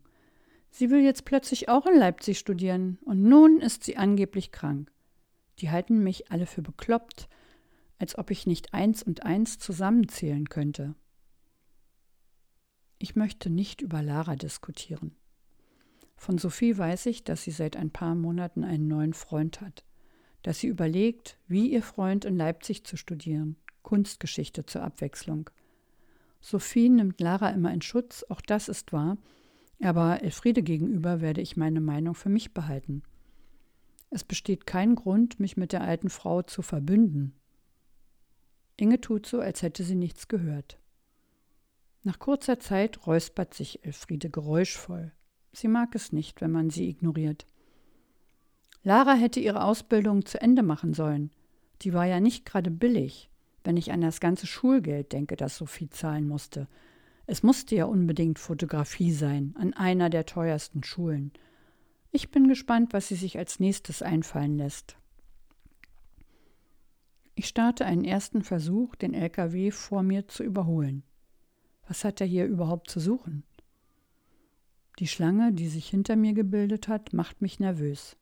Sie 0.72 0.90
will 0.90 1.02
jetzt 1.02 1.24
plötzlich 1.24 1.70
auch 1.70 1.86
in 1.86 1.98
Leipzig 1.98 2.38
studieren 2.38 2.98
und 3.06 3.22
nun 3.24 3.62
ist 3.62 3.86
sie 3.86 3.96
angeblich 3.96 4.52
krank. 4.52 4.92
Die 5.60 5.70
halten 5.70 6.04
mich 6.04 6.32
alle 6.32 6.46
für 6.46 6.62
bekloppt, 6.62 7.30
als 7.98 8.18
ob 8.18 8.32
ich 8.32 8.46
nicht 8.46 8.74
eins 8.74 9.02
und 9.04 9.24
eins 9.24 9.58
zusammenzählen 9.58 10.50
könnte. 10.50 10.96
Ich 13.06 13.16
möchte 13.16 13.52
nicht 13.52 13.82
über 13.82 14.02
Lara 14.02 14.36
diskutieren. 14.36 15.16
Von 16.16 16.40
Sophie 16.40 16.76
weiß 16.76 17.06
ich, 17.06 17.24
dass 17.24 17.44
sie 17.44 17.52
seit 17.52 17.78
ein 17.78 17.92
paar 17.92 18.16
Monaten 18.16 18.64
einen 18.64 18.88
neuen 18.88 19.14
Freund 19.14 19.62
hat, 19.62 19.86
dass 20.42 20.58
sie 20.58 20.70
überlegt, 20.70 21.38
wie 21.48 21.72
ihr 21.72 21.84
Freund 21.84 22.26
in 22.26 22.36
Leipzig 22.36 22.84
zu 22.84 22.98
studieren, 22.98 23.58
Kunstgeschichte 23.84 24.66
zur 24.66 24.82
Abwechslung. 24.82 25.52
Sophie 26.42 26.90
nimmt 26.90 27.22
Lara 27.22 27.50
immer 27.50 27.72
in 27.72 27.84
Schutz, 27.84 28.26
auch 28.28 28.42
das 28.42 28.70
ist 28.70 28.92
wahr, 28.92 29.20
aber 29.84 30.24
Elfriede 30.24 30.64
gegenüber 30.64 31.22
werde 31.22 31.42
ich 31.42 31.56
meine 31.56 31.82
Meinung 31.82 32.16
für 32.16 32.30
mich 32.30 32.56
behalten. 32.56 33.04
Es 34.10 34.24
besteht 34.24 34.66
kein 34.66 34.96
Grund, 34.96 35.40
mich 35.40 35.58
mit 35.58 35.74
der 35.74 35.84
alten 35.84 36.10
Frau 36.10 36.42
zu 36.42 36.64
verbünden. 36.64 37.36
Inge 38.78 39.00
tut 39.00 39.28
so, 39.28 39.42
als 39.42 39.62
hätte 39.62 39.84
sie 39.84 39.94
nichts 39.94 40.28
gehört. 40.28 40.80
Nach 42.06 42.20
kurzer 42.20 42.60
Zeit 42.60 43.08
räuspert 43.08 43.56
sich 43.56 43.84
Elfriede 43.84 44.30
geräuschvoll. 44.30 45.12
Sie 45.54 45.68
mag 45.68 45.96
es 45.96 46.12
nicht, 46.12 46.40
wenn 46.40 46.52
man 46.52 46.70
sie 46.70 46.88
ignoriert. 46.88 47.48
Lara 48.84 49.16
hätte 49.16 49.40
ihre 49.40 49.64
Ausbildung 49.64 50.24
zu 50.24 50.40
Ende 50.40 50.62
machen 50.62 50.94
sollen. 50.94 51.32
Die 51.82 51.94
war 51.94 52.06
ja 52.06 52.20
nicht 52.20 52.46
gerade 52.46 52.70
billig, 52.70 53.32
wenn 53.64 53.76
ich 53.76 53.92
an 53.92 54.02
das 54.02 54.20
ganze 54.20 54.46
Schulgeld 54.46 55.14
denke, 55.14 55.36
das 55.36 55.58
Sophie 55.58 55.90
zahlen 55.90 56.28
musste. 56.28 56.68
Es 57.26 57.42
musste 57.42 57.76
ja 57.76 57.86
unbedingt 57.86 58.38
Fotografie 58.38 59.12
sein, 59.12 59.56
an 59.58 59.74
einer 59.74 60.12
der 60.12 60.28
teuersten 60.28 60.84
Schulen. 60.84 61.32
Ich 62.12 62.30
bin 62.30 62.48
gespannt, 62.48 62.94
was 62.94 63.08
sie 63.08 63.16
sich 63.16 63.40
als 63.40 63.60
nächstes 63.60 64.04
einfallen 64.04 64.60
lässt. 64.60 64.96
Ich 67.34 67.48
starte 67.48 67.84
einen 67.84 68.06
ersten 68.06 68.44
Versuch, 68.44 68.96
den 68.96 69.16
LKW 69.16 69.72
vor 69.72 70.04
mir 70.04 70.28
zu 70.28 70.44
überholen. 70.44 71.02
Was 71.88 72.04
hat 72.04 72.22
er 72.22 72.27
hier 72.27 72.46
überhaupt 72.46 72.89
zu 72.89 73.00
suchen? 73.00 73.44
Die 75.00 75.08
Schlange, 75.08 75.51
die 75.51 75.68
sich 75.68 75.89
hinter 75.89 76.15
mir 76.15 76.34
gebildet 76.34 76.88
hat, 76.88 77.13
macht 77.13 77.42
mich 77.42 77.60
nervös. 77.60 78.15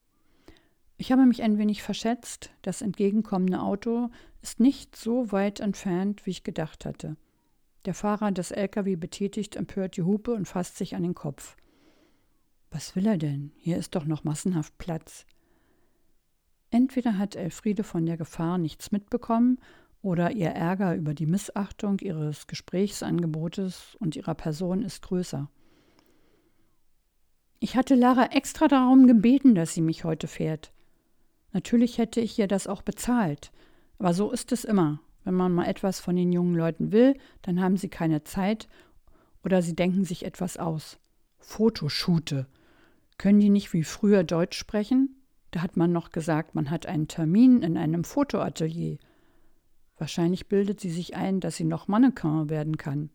Ich 0.98 1.12
habe 1.12 1.26
mich 1.26 1.44
ein 1.44 1.58
wenig 1.58 1.84
verschätzt. 1.84 2.52
Das 2.62 2.82
entgegenkommende 2.82 3.62
Auto 3.62 4.10
ist 4.42 4.60
nicht 4.60 4.96
so 4.96 5.32
weit 5.32 5.60
entfernt, 5.60 6.26
wie 6.26 6.32
ich 6.32 6.44
gedacht 6.44 6.86
hatte. 6.86 7.16
Der 7.86 7.94
Fahrer 7.94 8.32
des 8.32 8.52
LKW 8.52 8.96
betätigt 8.96 9.56
empört 9.56 9.98
die 9.98 10.04
Hupe 10.04 10.34
und 10.34 10.48
fasst 10.48 10.78
sich 10.78 10.96
an 10.96 11.04
den 11.04 11.16
Kopf. 11.16 11.58
Was 12.72 12.96
will 12.96 13.06
er 13.06 13.18
denn? 13.18 13.52
Hier 13.58 13.78
ist 13.78 13.96
doch 13.96 14.06
noch 14.06 14.24
massenhaft 14.24 14.78
Platz. 14.78 15.26
Entweder 16.72 17.18
hat 17.20 17.36
Elfriede 17.36 17.84
von 17.84 18.06
der 18.06 18.18
Gefahr 18.18 18.58
nichts 18.58 18.92
mitbekommen 18.92 19.60
oder 20.04 20.32
ihr 20.32 20.50
Ärger 20.50 20.96
über 20.96 21.16
die 21.16 21.26
Missachtung 21.26 21.98
ihres 22.00 22.46
Gesprächsangebotes 22.46 23.96
und 24.00 24.16
ihrer 24.16 24.36
Person 24.36 24.84
ist 24.84 25.02
größer. 25.02 25.50
Ich 27.60 27.78
hatte 27.78 27.96
Lara 27.96 28.26
extra 28.26 28.68
darum 28.68 29.08
gebeten, 29.08 29.56
dass 29.56 29.74
sie 29.74 29.82
mich 29.82 30.04
heute 30.04 30.28
fährt. 30.28 30.74
Natürlich 31.54 31.98
hätte 31.98 32.20
ich 32.20 32.38
ihr 32.38 32.48
das 32.48 32.68
auch 32.68 32.82
bezahlt, 32.82 33.52
aber 33.98 34.14
so 34.14 34.30
ist 34.30 34.52
es 34.52 34.66
immer. 34.66 35.00
Wenn 35.24 35.36
man 35.36 35.54
mal 35.54 35.68
etwas 35.68 36.02
von 36.02 36.18
den 36.18 36.34
jungen 36.34 36.56
Leuten 36.56 36.92
will, 36.92 37.16
dann 37.42 37.62
haben 37.62 37.78
sie 37.78 37.88
keine 37.88 38.26
Zeit 38.26 38.68
oder 39.46 39.62
sie 39.62 39.74
denken 39.74 40.04
sich 40.04 40.26
etwas 40.26 40.58
aus. 40.58 41.00
Fotoshoote. 41.40 42.48
Können 43.18 43.40
die 43.40 43.50
nicht 43.50 43.72
wie 43.72 43.86
früher 43.86 44.26
Deutsch 44.26 44.58
sprechen? 44.58 45.16
Da 45.52 45.62
hat 45.62 45.78
man 45.78 45.94
noch 45.94 46.10
gesagt, 46.10 46.56
man 46.56 46.70
hat 46.70 46.88
einen 46.88 47.08
Termin 47.08 47.62
in 47.62 47.78
einem 47.78 48.04
Fotoatelier. 48.04 48.98
Wahrscheinlich 50.04 50.50
bildet 50.50 50.82
sie 50.82 50.92
sich 50.92 51.16
ein, 51.16 51.40
dass 51.40 51.56
sie 51.56 51.64
noch 51.64 51.88
Mannequin 51.88 52.50
werden 52.50 52.76
kann. 52.76 53.10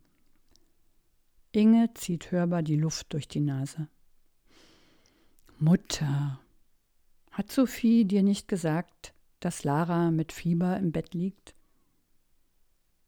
Inge 1.52 1.92
zieht 1.92 2.32
hörbar 2.32 2.62
die 2.62 2.76
Luft 2.76 3.12
durch 3.12 3.28
die 3.28 3.40
Nase. 3.40 3.88
Mutter, 5.58 6.40
hat 7.30 7.52
Sophie 7.52 8.06
dir 8.06 8.22
nicht 8.22 8.48
gesagt, 8.48 9.12
dass 9.38 9.64
Lara 9.64 10.10
mit 10.10 10.32
Fieber 10.32 10.78
im 10.78 10.90
Bett 10.90 11.12
liegt? 11.12 11.54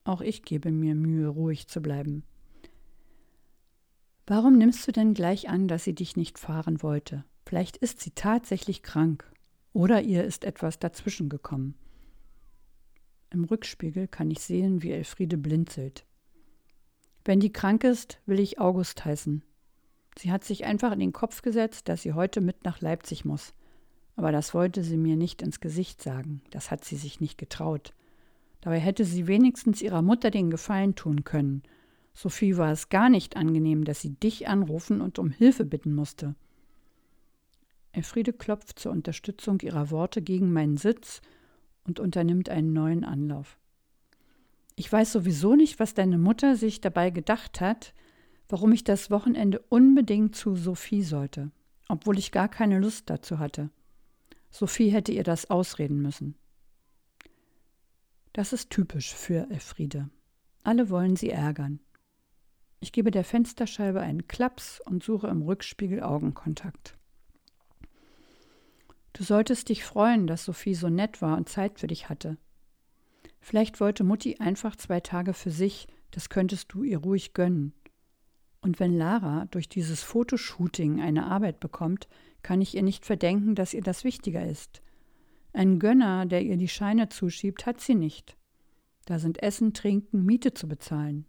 Auch 0.05 0.21
ich 0.21 0.43
gebe 0.43 0.71
mir 0.71 0.95
Mühe, 0.95 1.29
ruhig 1.29 1.67
zu 1.67 1.81
bleiben. 1.81 2.23
Warum 4.27 4.59
nimmst 4.59 4.87
du 4.87 4.93
denn 4.93 5.15
gleich 5.15 5.49
an, 5.49 5.69
dass 5.69 5.85
sie 5.85 5.95
dich 5.95 6.19
nicht 6.19 6.39
fahren 6.39 6.83
wollte? 6.83 7.25
Vielleicht 7.47 7.79
ist 7.79 8.01
sie 8.01 8.11
tatsächlich 8.11 8.83
krank. 8.83 9.25
Oder 9.73 10.03
ihr 10.03 10.25
ist 10.25 10.45
etwas 10.45 10.79
dazwischen 10.81 11.31
gekommen. 11.31 11.77
Im 13.33 13.45
Rückspiegel 13.45 14.09
kann 14.09 14.31
ich 14.31 14.41
sehen, 14.41 14.83
wie 14.83 14.91
Elfriede 14.91 15.39
blinzelt. 15.39 16.05
Wenn 17.25 17.39
die 17.39 17.53
krank 17.53 17.85
ist, 17.85 18.19
will 18.27 18.41
ich 18.41 18.59
August 18.59 19.05
heißen. 19.05 19.43
Sie 20.19 20.33
hat 20.33 20.43
sich 20.43 20.65
einfach 20.65 20.93
in 20.93 20.99
den 20.99 21.13
Kopf 21.13 21.43
gesetzt, 21.43 21.89
dass 21.89 22.03
sie 22.03 22.13
heute 22.13 22.41
mit 22.41 22.65
nach 22.65 22.81
Leipzig 22.81 23.25
muss. 23.25 23.55
Aber 24.17 24.33
das 24.33 24.53
wollte 24.53 24.83
sie 24.83 24.97
mir 24.97 25.17
nicht 25.17 25.43
ins 25.43 25.61
Gesicht 25.61 26.03
sagen. 26.03 26.43
Das 26.51 26.71
hat 26.73 26.85
sie 26.85 26.97
sich 26.97 27.21
nicht 27.21 27.39
getraut. 27.39 27.95
Dabei 28.61 28.81
hätte 28.81 29.05
sie 29.05 29.29
wenigstens 29.29 29.81
ihrer 29.81 30.03
Mutter 30.03 30.31
den 30.31 30.51
Gefallen 30.51 30.97
tun 30.97 31.23
können. 31.25 31.63
Sophie 32.13 32.57
war 32.57 32.73
es 32.73 32.89
gar 32.89 33.09
nicht 33.09 33.37
angenehm, 33.37 33.85
dass 33.85 34.01
sie 34.01 34.11
dich 34.11 34.49
anrufen 34.49 35.01
und 35.01 35.19
um 35.19 35.31
Hilfe 35.31 35.65
bitten 35.65 35.95
musste. 35.95 36.35
Elfriede 37.93 38.33
klopft 38.33 38.79
zur 38.79 38.93
Unterstützung 38.93 39.61
ihrer 39.61 39.91
Worte 39.91 40.21
gegen 40.21 40.53
meinen 40.53 40.77
Sitz 40.77 41.23
und 41.85 42.01
unternimmt 42.01 42.49
einen 42.49 42.73
neuen 42.73 43.05
Anlauf. 43.05 43.59
Ich 44.77 44.91
weiß 44.91 45.13
sowieso 45.13 45.57
nicht, 45.57 45.79
was 45.79 45.95
deine 45.95 46.19
Mutter 46.19 46.57
sich 46.57 46.81
dabei 46.81 47.11
gedacht 47.11 47.61
hat, 47.61 47.95
warum 48.49 48.73
ich 48.73 48.85
das 48.85 49.11
Wochenende 49.11 49.61
unbedingt 49.69 50.35
zu 50.35 50.57
Sophie 50.57 51.03
sollte, 51.03 51.51
obwohl 51.89 52.19
ich 52.19 52.33
gar 52.33 52.49
keine 52.49 52.79
Lust 52.79 53.11
dazu 53.11 53.39
hatte. 53.39 53.71
Sophie 54.51 54.91
hätte 54.91 55.13
ihr 55.13 55.23
das 55.23 55.51
ausreden 55.51 56.03
müssen. 56.03 56.35
Das 58.33 58.53
ist 58.53 58.71
typisch 58.71 59.15
für 59.15 59.51
Elfriede. 59.51 60.09
Alle 60.63 60.91
wollen 60.91 61.17
sie 61.17 61.31
ärgern. 61.31 61.81
Ich 62.81 62.93
gebe 62.93 63.11
der 63.11 63.25
Fensterscheibe 63.25 64.01
einen 64.01 64.29
Klaps 64.29 64.81
und 64.81 65.03
suche 65.03 65.29
im 65.29 65.43
Rückspiegel 65.43 66.03
Augenkontakt. 66.03 66.97
Du 69.13 69.25
solltest 69.25 69.69
dich 69.69 69.85
freuen, 69.85 70.27
dass 70.27 70.45
Sophie 70.45 70.75
so 70.75 70.89
nett 70.89 71.21
war 71.21 71.37
und 71.37 71.49
Zeit 71.49 71.81
für 71.81 71.87
dich 71.87 72.09
hatte. 72.09 72.39
Vielleicht 73.41 73.81
wollte 73.81 74.05
Mutti 74.05 74.37
einfach 74.39 74.77
zwei 74.77 75.01
Tage 75.01 75.35
für 75.35 75.51
sich, 75.51 75.89
das 76.11 76.29
könntest 76.29 76.73
du 76.73 76.83
ihr 76.83 76.99
ruhig 76.99 77.33
gönnen. 77.33 77.73
Und 78.61 78.79
wenn 78.79 78.97
Lara 78.97 79.47
durch 79.51 79.69
dieses 79.69 80.03
Fotoshooting 80.03 81.01
eine 81.01 81.27
Arbeit 81.27 81.61
bekommt, 81.61 82.09
kann 82.43 82.61
ich 82.61 82.75
ihr 82.75 82.83
nicht 82.83 83.07
verdenken, 83.07 83.55
dass 83.55 83.75
ihr 83.75 83.83
das 83.83 84.05
wichtiger 84.05 84.47
ist. 84.47 84.83
Ein 85.53 85.79
Gönner, 85.79 86.27
der 86.27 86.43
ihr 86.43 86.57
die 86.57 86.69
Scheine 86.69 87.09
zuschiebt, 87.09 87.67
hat 87.67 87.81
sie 87.81 87.95
nicht. 87.95 88.37
Da 89.07 89.19
sind 89.19 89.43
Essen, 89.43 89.73
Trinken, 89.73 90.25
Miete 90.25 90.53
zu 90.55 90.69
bezahlen. 90.69 91.27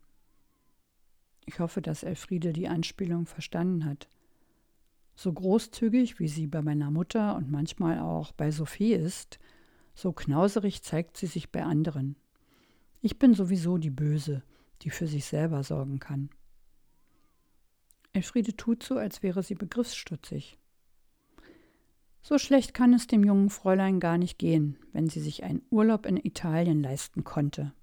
Ich 1.46 1.60
hoffe, 1.60 1.82
dass 1.82 2.04
Elfriede 2.04 2.54
die 2.54 2.68
Anspielung 2.68 3.26
verstanden 3.26 3.86
hat. 3.86 4.08
So 5.22 5.32
großzügig, 5.32 6.18
wie 6.18 6.28
sie 6.28 6.48
bei 6.48 6.64
meiner 6.64 6.90
Mutter 6.90 7.36
und 7.36 7.52
manchmal 7.52 8.00
auch 8.00 8.32
bei 8.32 8.50
Sophie 8.50 8.94
ist, 8.94 9.38
so 9.94 10.14
knauserig 10.14 10.82
zeigt 10.82 11.16
sie 11.16 11.28
sich 11.28 11.52
bei 11.52 11.62
anderen. 11.62 12.16
Ich 13.02 13.20
bin 13.20 13.36
sowieso 13.36 13.78
die 13.78 13.92
Böse, 13.92 14.42
die 14.82 14.90
für 14.90 15.06
sich 15.06 15.26
selber 15.26 15.62
sorgen 15.64 16.00
kann. 16.00 16.32
Elfriede 18.14 18.58
tut 18.58 18.82
so, 18.82 18.96
als 18.96 19.22
wäre 19.22 19.44
sie 19.44 19.54
begriffsstutzig. 19.54 20.58
So 22.24 22.40
schlecht 22.40 22.74
kann 22.74 22.92
es 22.92 23.06
dem 23.06 23.24
jungen 23.24 23.52
Fräulein 23.52 24.00
gar 24.00 24.18
nicht 24.18 24.40
gehen, 24.40 24.80
wenn 24.92 25.08
sie 25.08 25.22
sich 25.22 25.44
einen 25.44 25.62
Urlaub 25.70 26.08
in 26.08 26.18
Italien 26.18 26.82
leisten 26.82 27.24
konnte. 27.24 27.74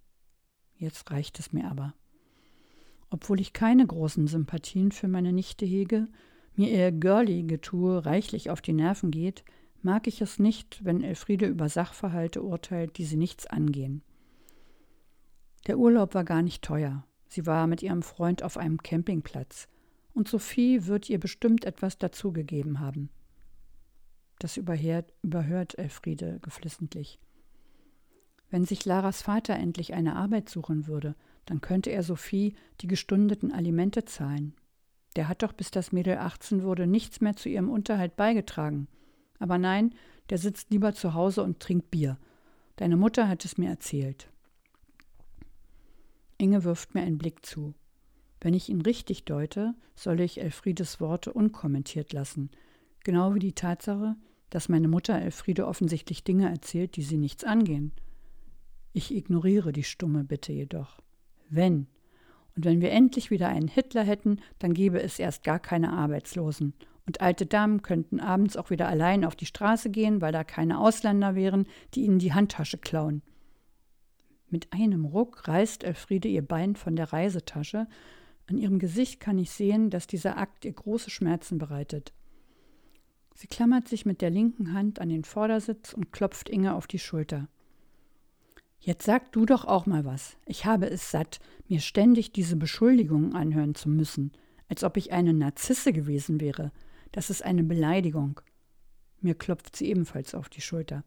Jetzt 0.75 1.09
reicht 1.13 1.39
es 1.39 1.53
mir 1.53 1.71
aber. 1.71 1.95
Obwohl 3.11 3.41
ich 3.41 3.53
keine 3.53 3.87
großen 3.87 4.27
Sympathien 4.27 4.91
für 4.91 5.07
meine 5.07 5.33
Nichte 5.33 5.65
hege, 5.65 6.09
mir 6.59 6.71
ihr 6.71 6.93
Girlie-Getue 6.93 8.05
reichlich 8.05 8.51
auf 8.51 8.61
die 8.61 8.73
Nerven 8.73 9.11
geht, 9.11 9.45
mag 9.83 10.07
ich 10.07 10.21
es 10.21 10.39
nicht, 10.39 10.85
wenn 10.85 11.03
Elfriede 11.03 11.47
über 11.47 11.69
Sachverhalte 11.69 12.43
urteilt, 12.43 12.99
die 12.99 13.05
sie 13.05 13.17
nichts 13.17 13.47
angehen. 13.47 14.03
Der 15.67 15.79
Urlaub 15.79 16.15
war 16.15 16.25
gar 16.25 16.43
nicht 16.43 16.63
teuer. 16.63 17.05
Sie 17.29 17.47
war 17.47 17.67
mit 17.67 17.83
ihrem 17.83 18.03
Freund 18.03 18.43
auf 18.43 18.57
einem 18.57 18.83
Campingplatz 18.83 19.69
und 20.15 20.29
Sophie 20.29 20.87
wird 20.87 21.09
ihr 21.09 21.21
bestimmt 21.21 21.65
etwas 21.65 21.99
dazugegeben 21.99 22.81
haben. 22.81 23.11
Das 24.39 24.57
überhört, 24.57 25.13
überhört 25.23 25.79
Elfriede 25.79 26.39
geflissentlich. 26.41 27.21
Wenn 28.51 28.65
sich 28.65 28.85
Laras 28.85 29.23
Vater 29.23 29.55
endlich 29.55 29.95
eine 29.95 30.17
Arbeit 30.17 30.49
suchen 30.49 30.87
würde, 30.87 31.15
dann 31.45 31.61
könnte 31.61 31.91
er 31.91 32.03
Sophie 32.03 32.55
die 32.81 32.87
gestundeten 32.87 33.53
Alimente 33.53 34.05
zahlen. 34.05 34.55
Der 35.17 35.29
hat 35.29 35.43
doch, 35.43 35.53
bis 35.53 35.71
das 35.71 35.93
Mädel 35.93 36.19
18 36.19 36.63
wurde, 36.63 36.87
nichts 36.87 37.21
mehr 37.21 37.37
zu 37.37 37.49
ihrem 37.49 37.71
Unterhalt 37.71 38.17
beigetragen. 38.17 38.89
Aber 39.39 39.59
nein, 39.59 39.95
der 40.31 40.39
sitzt 40.39 40.71
lieber 40.71 40.95
zu 40.95 41.15
Hause 41.15 41.43
und 41.43 41.61
trinkt 41.61 41.91
Bier. 41.91 42.19
Deine 42.77 42.97
Mutter 42.97 43.29
hat 43.29 43.45
es 43.45 43.59
mir 43.59 43.71
erzählt. 43.71 44.31
Inge 46.37 46.65
wirft 46.65 46.95
mir 46.95 47.03
einen 47.03 47.19
Blick 47.19 47.45
zu. 47.45 47.75
Wenn 48.41 48.55
ich 48.55 48.69
ihn 48.69 48.83
richtig 48.83 49.25
deute, 49.25 49.75
solle 49.97 50.23
ich 50.23 50.41
Elfriedes 50.41 51.01
Worte 51.01 51.33
unkommentiert 51.33 52.13
lassen, 52.13 52.51
genau 53.03 53.35
wie 53.35 53.41
die 53.41 53.55
Tatsache, 53.55 54.15
dass 54.51 54.69
meine 54.69 54.89
Mutter 54.89 55.21
Elfriede 55.21 55.67
offensichtlich 55.67 56.23
Dinge 56.23 56.49
erzählt, 56.49 56.97
die 56.97 57.03
sie 57.03 57.19
nichts 57.19 57.43
angehen. 57.43 57.93
Ich 58.93 59.15
ignoriere 59.15 59.73
die 59.73 59.83
stumme 59.83 60.25
Bitte 60.25 60.53
jedoch. 60.53 61.01
Wenn. 61.51 61.89
Und 62.59 62.65
wenn 62.65 62.81
wir 62.81 62.91
endlich 62.91 63.31
wieder 63.31 63.47
einen 63.47 63.69
Hitler 63.69 64.03
hätten, 64.03 64.41
dann 64.59 64.75
gäbe 64.75 65.01
es 65.01 65.21
erst 65.21 65.45
gar 65.45 65.61
keine 65.61 65.93
Arbeitslosen. 65.93 66.75
Und 67.07 67.21
alte 67.21 67.47
Damen 67.47 67.83
könnten 67.83 68.19
abends 68.19 68.57
auch 68.57 68.71
wieder 68.71 68.89
allein 68.89 69.25
auf 69.25 69.37
die 69.37 69.47
Straße 69.47 69.91
gehen, 69.91 70.21
weil 70.21 70.33
da 70.33 70.43
keine 70.43 70.81
Ausländer 70.81 71.37
wären, 71.37 71.69
die 71.95 72.03
ihnen 72.03 72.19
die 72.19 72.33
Handtasche 72.33 72.79
klauen. 72.79 73.23
Mit 74.51 74.73
einem 74.73 75.05
Ruck 75.05 75.47
reißt 75.47 75.85
Elfriede 75.85 76.27
ihr 76.27 76.43
Bein 76.43 76.75
von 76.75 76.97
der 76.97 77.13
Reisetasche 77.13 77.87
an 78.49 78.59
ihrem 78.59 78.81
Gesicht 78.81 79.21
kann 79.21 79.39
ich 79.39 79.53
sehen, 79.53 79.89
dass 79.89 80.09
dieser 80.09 80.37
Akt 80.37 80.65
ihr 80.65 80.73
große 80.73 81.11
Schmerzen 81.11 81.59
bereitet. 81.59 82.13
Sie 83.37 83.47
klammert 83.47 83.87
sich 83.87 84.05
mit 84.05 84.21
der 84.21 84.31
linken 84.31 84.73
Hand 84.73 85.01
an 85.01 85.11
den 85.11 85.23
Vordersitz 85.23 85.93
und 85.93 86.11
klopft 86.11 86.49
Inge 86.49 86.75
auf 86.75 86.89
die 86.89 86.99
Schulter. 86.99 87.47
Jetzt 88.81 89.05
sag 89.05 89.33
du 89.33 89.45
doch 89.45 89.65
auch 89.65 89.87
mal 89.87 90.05
was. 90.05 90.37
Ich 90.47 90.65
habe 90.65 90.89
es 90.89 91.11
satt, 91.11 91.41
mir 91.69 91.81
ständig 91.81 92.33
diese 92.33 92.57
Beschuldigungen 92.57 93.35
anhören 93.35 93.75
zu 93.75 93.89
müssen, 93.89 94.33
als 94.69 94.85
ob 94.85 94.97
ich 94.97 95.13
eine 95.13 95.35
Narzisse 95.35 95.93
gewesen 95.93 96.41
wäre. 96.41 96.73
Das 97.13 97.31
ist 97.31 97.45
eine 97.45 97.65
Beleidigung. 97.65 98.41
Mir 99.21 99.35
klopft 99.35 99.75
sie 99.75 99.89
ebenfalls 99.89 100.35
auf 100.35 100.49
die 100.49 100.61
Schulter. 100.61 101.05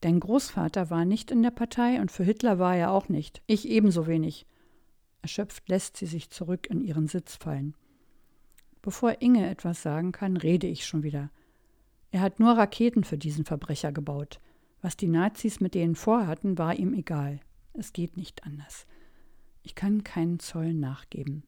Dein 0.00 0.20
Großvater 0.20 0.90
war 0.90 1.04
nicht 1.04 1.30
in 1.30 1.42
der 1.42 1.50
Partei 1.50 2.00
und 2.00 2.10
für 2.10 2.24
Hitler 2.24 2.58
war 2.58 2.76
er 2.76 2.92
auch 2.92 3.08
nicht. 3.08 3.42
Ich 3.46 3.68
ebenso 3.68 4.06
wenig. 4.06 4.46
Erschöpft 5.22 5.68
lässt 5.68 5.96
sie 5.96 6.06
sich 6.06 6.30
zurück 6.30 6.68
in 6.70 6.80
ihren 6.80 7.08
Sitz 7.08 7.36
fallen. 7.36 7.74
Bevor 8.82 9.20
Inge 9.20 9.48
etwas 9.50 9.82
sagen 9.82 10.12
kann, 10.12 10.36
rede 10.36 10.66
ich 10.66 10.86
schon 10.86 11.02
wieder. 11.02 11.30
Er 12.10 12.20
hat 12.20 12.40
nur 12.40 12.52
Raketen 12.52 13.04
für 13.04 13.18
diesen 13.18 13.44
Verbrecher 13.44 13.92
gebaut. 13.92 14.40
Was 14.80 14.96
die 14.96 15.08
Nazis 15.08 15.60
mit 15.60 15.74
denen 15.74 15.94
vorhatten, 15.94 16.58
war 16.58 16.78
ihm 16.78 16.94
egal. 16.94 17.40
Es 17.72 17.92
geht 17.92 18.16
nicht 18.16 18.44
anders. 18.44 18.86
Ich 19.62 19.74
kann 19.74 20.04
keinen 20.04 20.38
Zoll 20.38 20.72
nachgeben. 20.72 21.42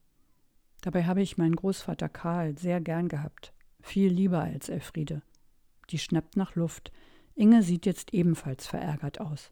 Dabei 0.81 1.05
habe 1.05 1.21
ich 1.21 1.37
meinen 1.37 1.55
Großvater 1.55 2.09
Karl 2.09 2.57
sehr 2.57 2.81
gern 2.81 3.07
gehabt. 3.07 3.53
Viel 3.81 4.11
lieber 4.11 4.41
als 4.41 4.69
Elfriede. 4.69 5.21
Die 5.89 5.99
schnappt 5.99 6.37
nach 6.37 6.55
Luft. 6.55 6.91
Inge 7.35 7.63
sieht 7.63 7.85
jetzt 7.85 8.13
ebenfalls 8.13 8.67
verärgert 8.67 9.19
aus. 9.19 9.51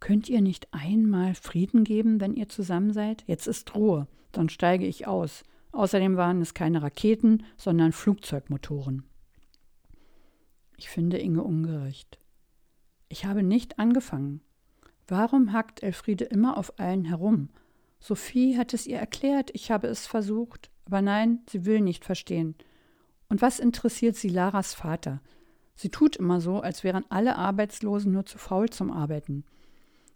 Könnt 0.00 0.28
ihr 0.28 0.40
nicht 0.40 0.72
einmal 0.72 1.34
Frieden 1.34 1.84
geben, 1.84 2.20
wenn 2.20 2.34
ihr 2.34 2.48
zusammen 2.48 2.92
seid? 2.92 3.22
Jetzt 3.26 3.46
ist 3.46 3.74
Ruhe, 3.74 4.08
dann 4.32 4.48
steige 4.48 4.86
ich 4.86 5.06
aus. 5.06 5.44
Außerdem 5.70 6.16
waren 6.16 6.40
es 6.42 6.54
keine 6.54 6.82
Raketen, 6.82 7.44
sondern 7.56 7.92
Flugzeugmotoren. 7.92 9.04
Ich 10.76 10.88
finde 10.88 11.18
Inge 11.18 11.42
ungerecht. 11.42 12.18
Ich 13.12 13.26
habe 13.26 13.42
nicht 13.42 13.78
angefangen. 13.78 14.40
Warum 15.06 15.52
hackt 15.52 15.82
Elfriede 15.82 16.24
immer 16.24 16.56
auf 16.56 16.80
allen 16.80 17.04
herum? 17.04 17.50
Sophie 18.00 18.56
hat 18.56 18.72
es 18.72 18.86
ihr 18.86 18.96
erklärt, 18.96 19.50
ich 19.52 19.70
habe 19.70 19.86
es 19.88 20.06
versucht, 20.06 20.70
aber 20.86 21.02
nein, 21.02 21.40
sie 21.46 21.66
will 21.66 21.82
nicht 21.82 22.06
verstehen. 22.06 22.54
Und 23.28 23.42
was 23.42 23.58
interessiert 23.58 24.16
sie 24.16 24.30
Laras 24.30 24.72
Vater? 24.72 25.20
Sie 25.74 25.90
tut 25.90 26.16
immer 26.16 26.40
so, 26.40 26.60
als 26.60 26.84
wären 26.84 27.04
alle 27.10 27.36
Arbeitslosen 27.36 28.12
nur 28.12 28.24
zu 28.24 28.38
faul 28.38 28.70
zum 28.70 28.90
Arbeiten. 28.90 29.44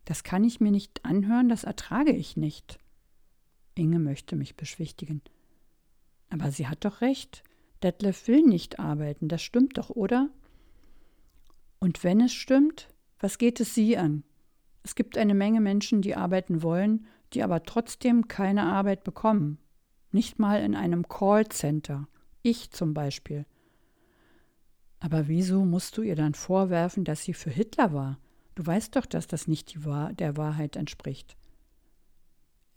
Das 0.06 0.24
kann 0.24 0.42
ich 0.42 0.61
mir 0.61 0.70
nicht 0.70 1.04
anhören, 1.04 1.50
das 1.50 1.64
ertrage 1.64 2.12
ich 2.12 2.38
nicht. 2.38 2.78
Inge 3.74 3.98
möchte 3.98 4.37
mich 4.37 4.56
beschwichtigen. 4.56 5.20
Aber 6.30 6.50
sie 6.50 6.66
hat 6.66 6.87
doch 6.87 7.02
recht. 7.02 7.44
Detlef 7.82 8.26
will 8.26 8.42
nicht 8.42 8.80
arbeiten, 8.80 9.28
das 9.28 9.42
stimmt 9.42 9.76
doch, 9.76 9.90
oder? 9.90 10.30
Und 11.87 12.03
wenn 12.03 12.20
es 12.20 12.35
stimmt, 12.35 12.88
was 13.20 13.38
geht 13.38 13.61
es 13.61 13.72
Sie 13.77 13.96
an? 13.96 14.25
Es 14.83 14.96
gibt 14.96 15.16
eine 15.16 15.35
Menge 15.35 15.61
Menschen, 15.61 16.03
die 16.03 16.16
arbeiten 16.16 16.64
wollen, 16.64 17.07
die 17.33 17.44
aber 17.44 17.62
trotzdem 17.62 18.27
keine 18.27 18.64
Arbeit 18.64 19.05
bekommen. 19.05 19.59
Nicht 20.11 20.40
mal 20.40 20.64
in 20.64 20.75
einem 20.75 21.07
Callcenter. 21.07 22.09
Ich 22.42 22.72
zum 22.72 22.92
Beispiel. 22.92 23.46
Aber 24.99 25.29
wieso 25.29 25.64
musst 25.64 25.96
du 25.96 26.03
ihr 26.03 26.16
dann 26.16 26.35
vorwerfen, 26.35 27.05
dass 27.05 27.22
sie 27.22 27.35
für 27.35 27.51
Hitler 27.51 27.92
war? 27.92 28.18
Du 28.57 28.66
weißt 28.66 28.96
doch, 28.96 29.07
dass 29.07 29.29
das 29.29 29.46
nicht 29.46 29.85
Wahr 29.85 30.12
der 30.12 30.37
Wahrheit 30.37 30.75
entspricht. 30.75 31.37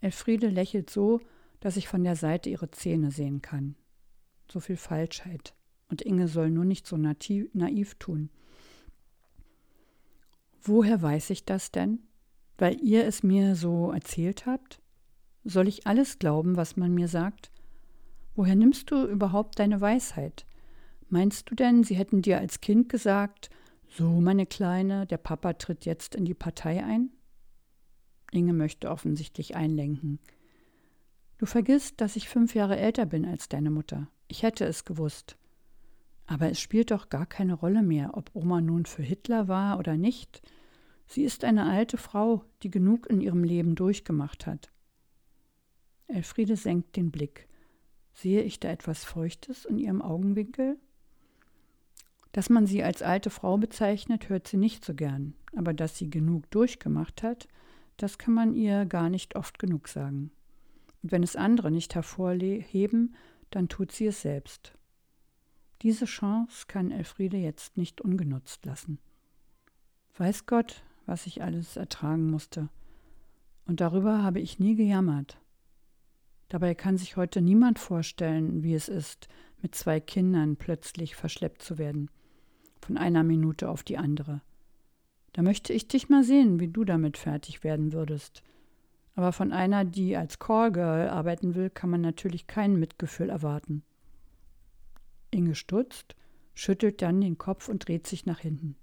Elfriede 0.00 0.46
lächelt 0.46 0.88
so, 0.88 1.20
dass 1.58 1.76
ich 1.76 1.88
von 1.88 2.04
der 2.04 2.14
Seite 2.14 2.48
ihre 2.48 2.70
Zähne 2.70 3.10
sehen 3.10 3.42
kann. 3.42 3.74
So 4.48 4.60
viel 4.60 4.76
Falschheit. 4.76 5.56
Und 5.88 6.00
Inge 6.00 6.28
soll 6.28 6.50
nur 6.50 6.64
nicht 6.64 6.86
so 6.86 6.96
naiv, 6.96 7.48
naiv 7.54 7.96
tun. 7.96 8.30
Woher 10.62 11.00
weiß 11.00 11.30
ich 11.30 11.44
das 11.44 11.70
denn? 11.70 12.00
Weil 12.58 12.80
ihr 12.82 13.06
es 13.06 13.22
mir 13.22 13.56
so 13.56 13.90
erzählt 13.90 14.46
habt? 14.46 14.80
Soll 15.44 15.68
ich 15.68 15.86
alles 15.86 16.18
glauben, 16.18 16.56
was 16.56 16.76
man 16.76 16.92
mir 16.92 17.08
sagt? 17.08 17.50
Woher 18.34 18.56
nimmst 18.56 18.90
du 18.90 19.06
überhaupt 19.06 19.58
deine 19.58 19.80
Weisheit? 19.80 20.44
Meinst 21.08 21.50
du 21.50 21.54
denn, 21.54 21.82
sie 21.82 21.94
hätten 21.96 22.22
dir 22.22 22.38
als 22.38 22.60
Kind 22.60 22.88
gesagt, 22.88 23.50
so, 23.88 24.20
meine 24.20 24.46
Kleine, 24.46 25.06
der 25.06 25.16
Papa 25.16 25.54
tritt 25.54 25.84
jetzt 25.84 26.14
in 26.14 26.24
die 26.24 26.34
Partei 26.34 26.84
ein? 26.84 27.10
Inge 28.30 28.52
möchte 28.52 28.90
offensichtlich 28.90 29.56
einlenken. 29.56 30.20
Du 31.38 31.46
vergisst, 31.46 32.00
dass 32.00 32.16
ich 32.16 32.28
fünf 32.28 32.54
Jahre 32.54 32.78
älter 32.78 33.06
bin 33.06 33.24
als 33.24 33.48
deine 33.48 33.70
Mutter. 33.70 34.08
Ich 34.28 34.42
hätte 34.42 34.64
es 34.66 34.84
gewusst. 34.84 35.36
Aber 36.30 36.48
es 36.48 36.60
spielt 36.60 36.92
doch 36.92 37.08
gar 37.08 37.26
keine 37.26 37.54
Rolle 37.54 37.82
mehr, 37.82 38.16
ob 38.16 38.30
Oma 38.34 38.60
nun 38.60 38.86
für 38.86 39.02
Hitler 39.02 39.48
war 39.48 39.80
oder 39.80 39.96
nicht. 39.96 40.42
Sie 41.08 41.24
ist 41.24 41.42
eine 41.42 41.64
alte 41.64 41.96
Frau, 41.96 42.44
die 42.62 42.70
genug 42.70 43.10
in 43.10 43.20
ihrem 43.20 43.42
Leben 43.42 43.74
durchgemacht 43.74 44.46
hat. 44.46 44.70
Elfriede 46.06 46.54
senkt 46.54 46.94
den 46.94 47.10
Blick. 47.10 47.48
Sehe 48.12 48.42
ich 48.42 48.60
da 48.60 48.68
etwas 48.68 49.02
Feuchtes 49.02 49.64
in 49.64 49.76
ihrem 49.76 50.00
Augenwinkel? 50.00 50.78
Dass 52.30 52.48
man 52.48 52.64
sie 52.64 52.84
als 52.84 53.02
alte 53.02 53.30
Frau 53.30 53.58
bezeichnet, 53.58 54.28
hört 54.28 54.46
sie 54.46 54.56
nicht 54.56 54.84
so 54.84 54.94
gern, 54.94 55.34
aber 55.56 55.74
dass 55.74 55.98
sie 55.98 56.10
genug 56.10 56.48
durchgemacht 56.52 57.24
hat, 57.24 57.48
das 57.96 58.18
kann 58.18 58.34
man 58.34 58.54
ihr 58.54 58.86
gar 58.86 59.10
nicht 59.10 59.34
oft 59.34 59.58
genug 59.58 59.88
sagen. 59.88 60.30
Und 61.02 61.10
wenn 61.10 61.24
es 61.24 61.34
andere 61.34 61.72
nicht 61.72 61.96
hervorheben, 61.96 63.16
dann 63.50 63.68
tut 63.68 63.90
sie 63.90 64.06
es 64.06 64.22
selbst. 64.22 64.76
Diese 65.82 66.04
Chance 66.04 66.66
kann 66.68 66.90
Elfriede 66.90 67.38
jetzt 67.38 67.76
nicht 67.76 68.00
ungenutzt 68.00 68.66
lassen. 68.66 68.98
Weiß 70.16 70.44
Gott, 70.44 70.82
was 71.06 71.26
ich 71.26 71.42
alles 71.42 71.76
ertragen 71.76 72.30
musste. 72.30 72.68
Und 73.64 73.80
darüber 73.80 74.22
habe 74.22 74.40
ich 74.40 74.58
nie 74.58 74.74
gejammert. 74.74 75.40
Dabei 76.48 76.74
kann 76.74 76.98
sich 76.98 77.16
heute 77.16 77.40
niemand 77.40 77.78
vorstellen, 77.78 78.62
wie 78.62 78.74
es 78.74 78.88
ist, 78.88 79.28
mit 79.62 79.74
zwei 79.74 80.00
Kindern 80.00 80.56
plötzlich 80.56 81.14
verschleppt 81.16 81.62
zu 81.62 81.78
werden, 81.78 82.10
von 82.80 82.98
einer 82.98 83.22
Minute 83.22 83.70
auf 83.70 83.82
die 83.82 83.96
andere. 83.96 84.42
Da 85.32 85.42
möchte 85.42 85.72
ich 85.72 85.88
dich 85.88 86.08
mal 86.08 86.24
sehen, 86.24 86.60
wie 86.60 86.68
du 86.68 86.84
damit 86.84 87.16
fertig 87.16 87.62
werden 87.62 87.92
würdest. 87.92 88.42
Aber 89.14 89.32
von 89.32 89.52
einer, 89.52 89.84
die 89.84 90.16
als 90.16 90.38
Callgirl 90.38 91.08
arbeiten 91.08 91.54
will, 91.54 91.70
kann 91.70 91.90
man 91.90 92.00
natürlich 92.00 92.46
kein 92.46 92.76
Mitgefühl 92.76 93.30
erwarten. 93.30 93.84
Inge 95.30 95.54
stutzt, 95.54 96.14
schüttelt 96.54 97.02
dann 97.02 97.20
den 97.20 97.38
Kopf 97.38 97.68
und 97.68 97.86
dreht 97.86 98.06
sich 98.06 98.26
nach 98.26 98.40
hinten. 98.40 98.76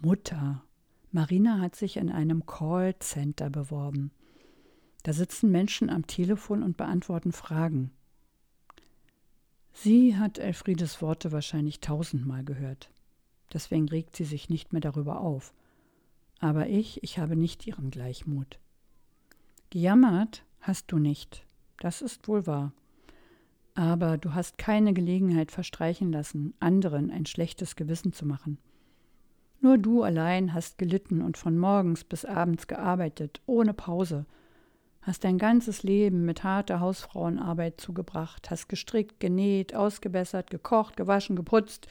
Mutter, 0.00 0.62
Marina 1.10 1.60
hat 1.60 1.76
sich 1.76 1.96
in 1.96 2.10
einem 2.10 2.46
Callcenter 2.46 3.50
beworben. 3.50 4.10
Da 5.02 5.12
sitzen 5.12 5.50
Menschen 5.50 5.90
am 5.90 6.06
Telefon 6.06 6.62
und 6.62 6.76
beantworten 6.76 7.32
Fragen. 7.32 7.92
Sie 9.72 10.16
hat 10.16 10.38
Elfriedes 10.38 11.02
Worte 11.02 11.32
wahrscheinlich 11.32 11.80
tausendmal 11.80 12.44
gehört. 12.44 12.90
Deswegen 13.52 13.88
regt 13.88 14.16
sie 14.16 14.24
sich 14.24 14.48
nicht 14.48 14.72
mehr 14.72 14.80
darüber 14.80 15.20
auf. 15.20 15.52
Aber 16.40 16.68
ich, 16.68 17.02
ich 17.02 17.18
habe 17.18 17.36
nicht 17.36 17.66
ihren 17.66 17.90
Gleichmut. 17.90 18.58
Gejammert 19.70 20.44
hast 20.60 20.90
du 20.92 20.98
nicht. 20.98 21.46
Das 21.78 22.02
ist 22.02 22.28
wohl 22.28 22.46
wahr. 22.46 22.72
Aber 23.74 24.18
du 24.18 24.34
hast 24.34 24.58
keine 24.58 24.92
Gelegenheit 24.92 25.50
verstreichen 25.50 26.12
lassen, 26.12 26.54
anderen 26.60 27.10
ein 27.10 27.26
schlechtes 27.26 27.76
Gewissen 27.76 28.12
zu 28.12 28.26
machen. 28.26 28.58
Nur 29.60 29.78
du 29.78 30.02
allein 30.02 30.52
hast 30.52 30.76
gelitten 30.76 31.22
und 31.22 31.38
von 31.38 31.56
morgens 31.56 32.04
bis 32.04 32.24
abends 32.24 32.66
gearbeitet, 32.66 33.40
ohne 33.46 33.72
Pause, 33.72 34.26
hast 35.02 35.24
dein 35.24 35.38
ganzes 35.38 35.82
Leben 35.82 36.24
mit 36.24 36.44
harter 36.44 36.80
Hausfrauenarbeit 36.80 37.80
zugebracht, 37.80 38.50
hast 38.50 38.68
gestrickt, 38.68 39.20
genäht, 39.20 39.74
ausgebessert, 39.74 40.50
gekocht, 40.50 40.96
gewaschen, 40.96 41.36
geputzt. 41.36 41.88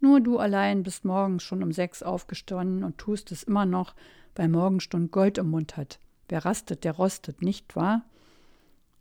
Nur 0.00 0.20
du 0.20 0.38
allein 0.38 0.82
bist 0.82 1.04
morgens 1.04 1.42
schon 1.42 1.62
um 1.62 1.72
sechs 1.72 2.02
aufgestanden 2.02 2.82
und 2.82 2.98
tust 2.98 3.30
es 3.30 3.42
immer 3.44 3.66
noch, 3.66 3.94
weil 4.34 4.48
Morgenstund 4.48 5.12
Gold 5.12 5.38
im 5.38 5.50
Mund 5.50 5.76
hat. 5.76 5.98
Wer 6.28 6.44
rastet, 6.44 6.84
der 6.84 6.92
rostet, 6.92 7.42
nicht 7.42 7.76
wahr? 7.76 8.04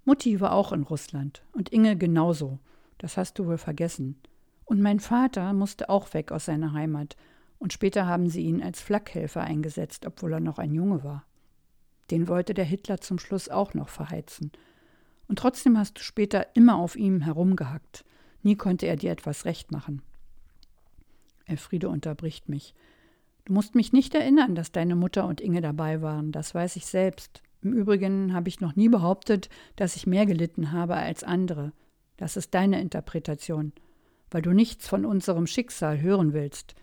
Mutti 0.03 0.39
war 0.41 0.53
auch 0.53 0.71
in 0.71 0.83
Russland 0.83 1.43
und 1.51 1.69
Inge 1.69 1.95
genauso. 1.95 2.59
Das 2.97 3.17
hast 3.17 3.37
du 3.37 3.45
wohl 3.45 3.57
vergessen. 3.57 4.19
Und 4.65 4.81
mein 4.81 4.99
Vater 4.99 5.53
musste 5.53 5.89
auch 5.89 6.13
weg 6.13 6.31
aus 6.31 6.45
seiner 6.45 6.73
Heimat. 6.73 7.17
Und 7.59 7.73
später 7.73 8.07
haben 8.07 8.29
sie 8.29 8.41
ihn 8.41 8.63
als 8.63 8.81
Flakhelfer 8.81 9.41
eingesetzt, 9.41 10.05
obwohl 10.05 10.33
er 10.33 10.39
noch 10.39 10.57
ein 10.57 10.73
Junge 10.73 11.03
war. 11.03 11.25
Den 12.09 12.27
wollte 12.27 12.53
der 12.53 12.65
Hitler 12.65 12.99
zum 12.99 13.19
Schluss 13.19 13.49
auch 13.49 13.73
noch 13.73 13.89
verheizen. 13.89 14.51
Und 15.27 15.39
trotzdem 15.39 15.77
hast 15.77 15.97
du 15.97 16.03
später 16.03 16.55
immer 16.55 16.77
auf 16.77 16.95
ihm 16.95 17.21
herumgehackt. 17.21 18.03
Nie 18.43 18.55
konnte 18.55 18.87
er 18.87 18.95
dir 18.95 19.11
etwas 19.11 19.45
recht 19.45 19.71
machen. 19.71 20.01
Elfriede 21.45 21.89
unterbricht 21.89 22.49
mich. 22.49 22.73
Du 23.45 23.53
musst 23.53 23.75
mich 23.75 23.93
nicht 23.93 24.15
erinnern, 24.15 24.55
dass 24.55 24.71
deine 24.71 24.95
Mutter 24.95 25.25
und 25.25 25.41
Inge 25.41 25.61
dabei 25.61 26.01
waren, 26.01 26.31
das 26.31 26.53
weiß 26.53 26.75
ich 26.75 26.85
selbst. 26.85 27.41
Im 27.61 27.73
Übrigen 27.73 28.33
habe 28.33 28.49
ich 28.49 28.59
noch 28.59 28.75
nie 28.75 28.89
behauptet, 28.89 29.49
dass 29.75 29.95
ich 29.95 30.07
mehr 30.07 30.25
gelitten 30.25 30.71
habe 30.71 30.95
als 30.95 31.23
andere. 31.23 31.73
Das 32.17 32.37
ist 32.37 32.53
deine 32.53 32.81
Interpretation, 32.81 33.71
weil 34.31 34.41
du 34.41 34.51
nichts 34.51 34.87
von 34.87 35.05
unserem 35.05 35.47
Schicksal 35.47 36.01
hören 36.01 36.33
willst. 36.33 36.75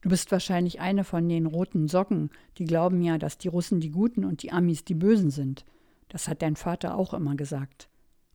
Du 0.00 0.08
bist 0.08 0.30
wahrscheinlich 0.32 0.80
eine 0.80 1.04
von 1.04 1.28
den 1.28 1.46
roten 1.46 1.88
Socken, 1.88 2.30
die 2.58 2.64
glauben 2.64 3.02
ja, 3.02 3.18
dass 3.18 3.38
die 3.38 3.48
Russen 3.48 3.80
die 3.80 3.90
Guten 3.90 4.24
und 4.24 4.42
die 4.42 4.52
Amis 4.52 4.84
die 4.84 4.94
Bösen 4.94 5.30
sind. 5.30 5.64
Das 6.08 6.28
hat 6.28 6.42
dein 6.42 6.56
Vater 6.56 6.96
auch 6.96 7.12
immer 7.12 7.34
gesagt. 7.34 7.88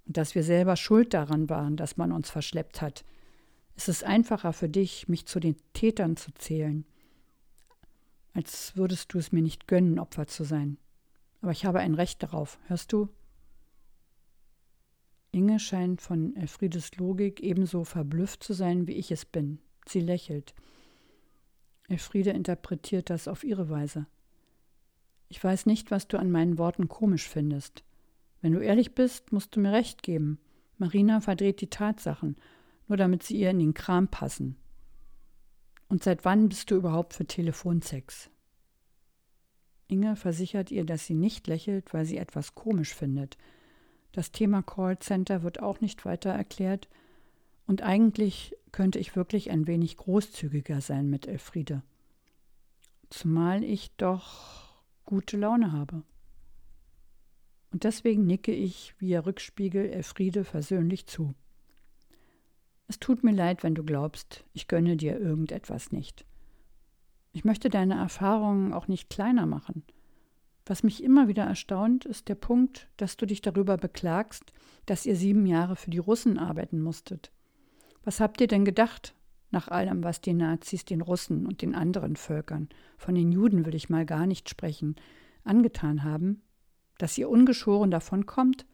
Und 0.06 0.18
dass 0.18 0.36
wir 0.36 0.44
selber 0.44 0.76
schuld 0.76 1.14
daran 1.14 1.50
waren, 1.50 1.78
dass 1.78 1.98
man 1.98 2.12
uns 2.12 2.30
verschleppt 2.30 2.82
hat. 2.82 3.06
Es 3.76 3.88
ist 3.88 4.04
einfacher 4.04 4.54
für 4.54 4.70
dich, 4.70 5.08
mich 5.08 5.26
zu 5.26 5.40
den 5.40 5.56
Tätern 5.74 6.18
zu 6.18 6.32
zählen, 6.34 6.86
als 8.34 8.76
würdest 8.76 9.14
du 9.14 9.18
es 9.18 9.32
mir 9.32 9.42
nicht 9.42 9.68
gönnen, 9.68 10.00
Opfer 10.00 10.28
zu 10.28 10.44
sein. 10.44 10.78
Aber 11.42 11.52
ich 11.52 11.66
habe 11.66 11.80
ein 11.80 11.96
Recht 11.96 12.22
darauf, 12.24 12.60
hörst 12.68 12.94
du? 12.94 13.10
Inge 15.32 15.60
scheint 15.60 16.02
von 16.02 16.36
Elfriedes 16.36 16.96
Logik 16.98 17.40
ebenso 17.40 17.84
verblüfft 17.84 18.44
zu 18.44 18.54
sein, 18.54 18.88
wie 18.88 18.94
ich 18.94 19.12
es 19.12 19.26
bin. 19.26 19.60
Sie 19.88 20.02
lächelt. 20.02 20.54
Elfriede 21.88 22.32
interpretiert 22.32 23.10
das 23.10 23.28
auf 23.28 23.44
ihre 23.44 23.70
Weise. 23.70 24.08
Ich 25.30 25.42
weiß 25.42 25.66
nicht, 25.66 25.92
was 25.92 26.08
du 26.08 26.20
an 26.20 26.30
meinen 26.30 26.58
Worten 26.58 26.90
komisch 26.90 27.28
findest. 27.28 27.84
Wenn 28.42 28.54
du 28.54 28.60
ehrlich 28.60 28.94
bist, 28.94 29.32
musst 29.32 29.56
du 29.56 29.62
mir 29.62 29.72
recht 29.72 30.04
geben. 30.04 30.40
Marina 30.78 31.22
verdreht 31.22 31.62
die 31.62 31.70
Tatsachen, 31.70 32.36
nur 32.88 32.98
damit 32.98 33.24
sie 33.24 33.38
ihr 33.38 33.52
in 33.52 33.60
den 33.60 33.74
Kram 33.74 34.10
passen. 34.10 34.58
Und 35.88 36.04
seit 36.04 36.26
wann 36.26 36.50
bist 36.50 36.72
du 36.72 36.76
überhaupt 36.76 37.14
für 37.14 37.26
Telefonsex? 37.26 38.30
Inge 39.92 40.16
versichert 40.16 40.72
ihr, 40.72 40.86
dass 40.86 41.06
sie 41.06 41.14
nicht 41.14 41.48
lächelt, 41.48 41.94
weil 41.94 42.06
sie 42.06 42.18
etwas 42.18 42.56
komisch 42.56 42.94
findet. 42.94 43.38
Das 44.14 44.32
Thema 44.32 44.62
Callcenter 44.62 45.44
wird 45.44 45.62
auch 45.62 45.82
nicht 45.82 46.06
weiter 46.06 46.32
erklärt. 46.32 46.90
Und 47.68 47.82
eigentlich 47.82 48.56
könnte 48.72 49.00
ich 49.00 49.16
wirklich 49.16 49.52
ein 49.52 49.68
wenig 49.68 49.98
großzügiger 49.98 50.82
sein 50.82 51.10
mit 51.10 51.28
Elfriede. 51.28 51.84
Zumal 53.10 53.64
ich 53.64 53.92
doch 53.98 54.70
gute 55.06 55.38
Laune 55.38 55.72
habe. 55.72 56.04
Und 57.72 57.84
deswegen 57.84 58.26
nicke 58.26 58.54
ich 58.54 58.96
via 59.00 59.22
Rückspiegel 59.22 59.90
Elfriede 59.90 60.44
versöhnlich 60.44 61.08
zu. 61.08 61.34
Es 62.88 63.00
tut 63.00 63.24
mir 63.24 63.32
leid, 63.32 63.64
wenn 63.64 63.76
du 63.76 63.84
glaubst, 63.84 64.44
ich 64.54 64.68
gönne 64.68 64.98
dir 64.98 65.18
irgendetwas 65.18 65.92
nicht. 65.92 66.26
Ich 67.34 67.46
möchte 67.46 67.70
deine 67.70 67.96
Erfahrungen 67.96 68.74
auch 68.74 68.88
nicht 68.88 69.10
kleiner 69.10 69.46
machen. 69.46 69.84
Was 70.66 70.84
mich 70.84 71.04
immer 71.04 71.28
wieder 71.28 71.44
erstaunt, 71.44 72.06
ist 72.06 72.28
der 72.28 72.36
Punkt, 72.36 72.88
dass 72.98 73.18
du 73.18 73.26
dich 73.26 73.42
darüber 73.42 73.78
beklagst, 73.78 74.54
dass 74.86 75.06
ihr 75.06 75.16
sieben 75.16 75.46
Jahre 75.46 75.76
für 75.76 75.90
die 75.90 75.98
Russen 75.98 76.38
arbeiten 76.38 76.82
musstet. 76.82 77.32
Was 78.04 78.20
habt 78.20 78.42
ihr 78.42 78.48
denn 78.48 78.66
gedacht, 78.66 79.16
nach 79.50 79.68
allem, 79.68 80.04
was 80.04 80.22
die 80.22 80.34
Nazis 80.34 80.86
den 80.86 81.02
Russen 81.02 81.46
und 81.46 81.62
den 81.62 81.76
anderen 81.76 82.16
Völkern, 82.16 82.70
von 82.98 83.16
den 83.16 83.32
Juden 83.32 83.66
will 83.66 83.76
ich 83.76 83.90
mal 83.90 84.06
gar 84.06 84.26
nicht 84.26 84.50
sprechen, 84.50 84.96
angetan 85.44 86.04
haben? 86.04 86.42
Dass 86.98 87.18
ihr 87.18 87.30
ungeschoren 87.30 87.92
davonkommt? 87.92 88.66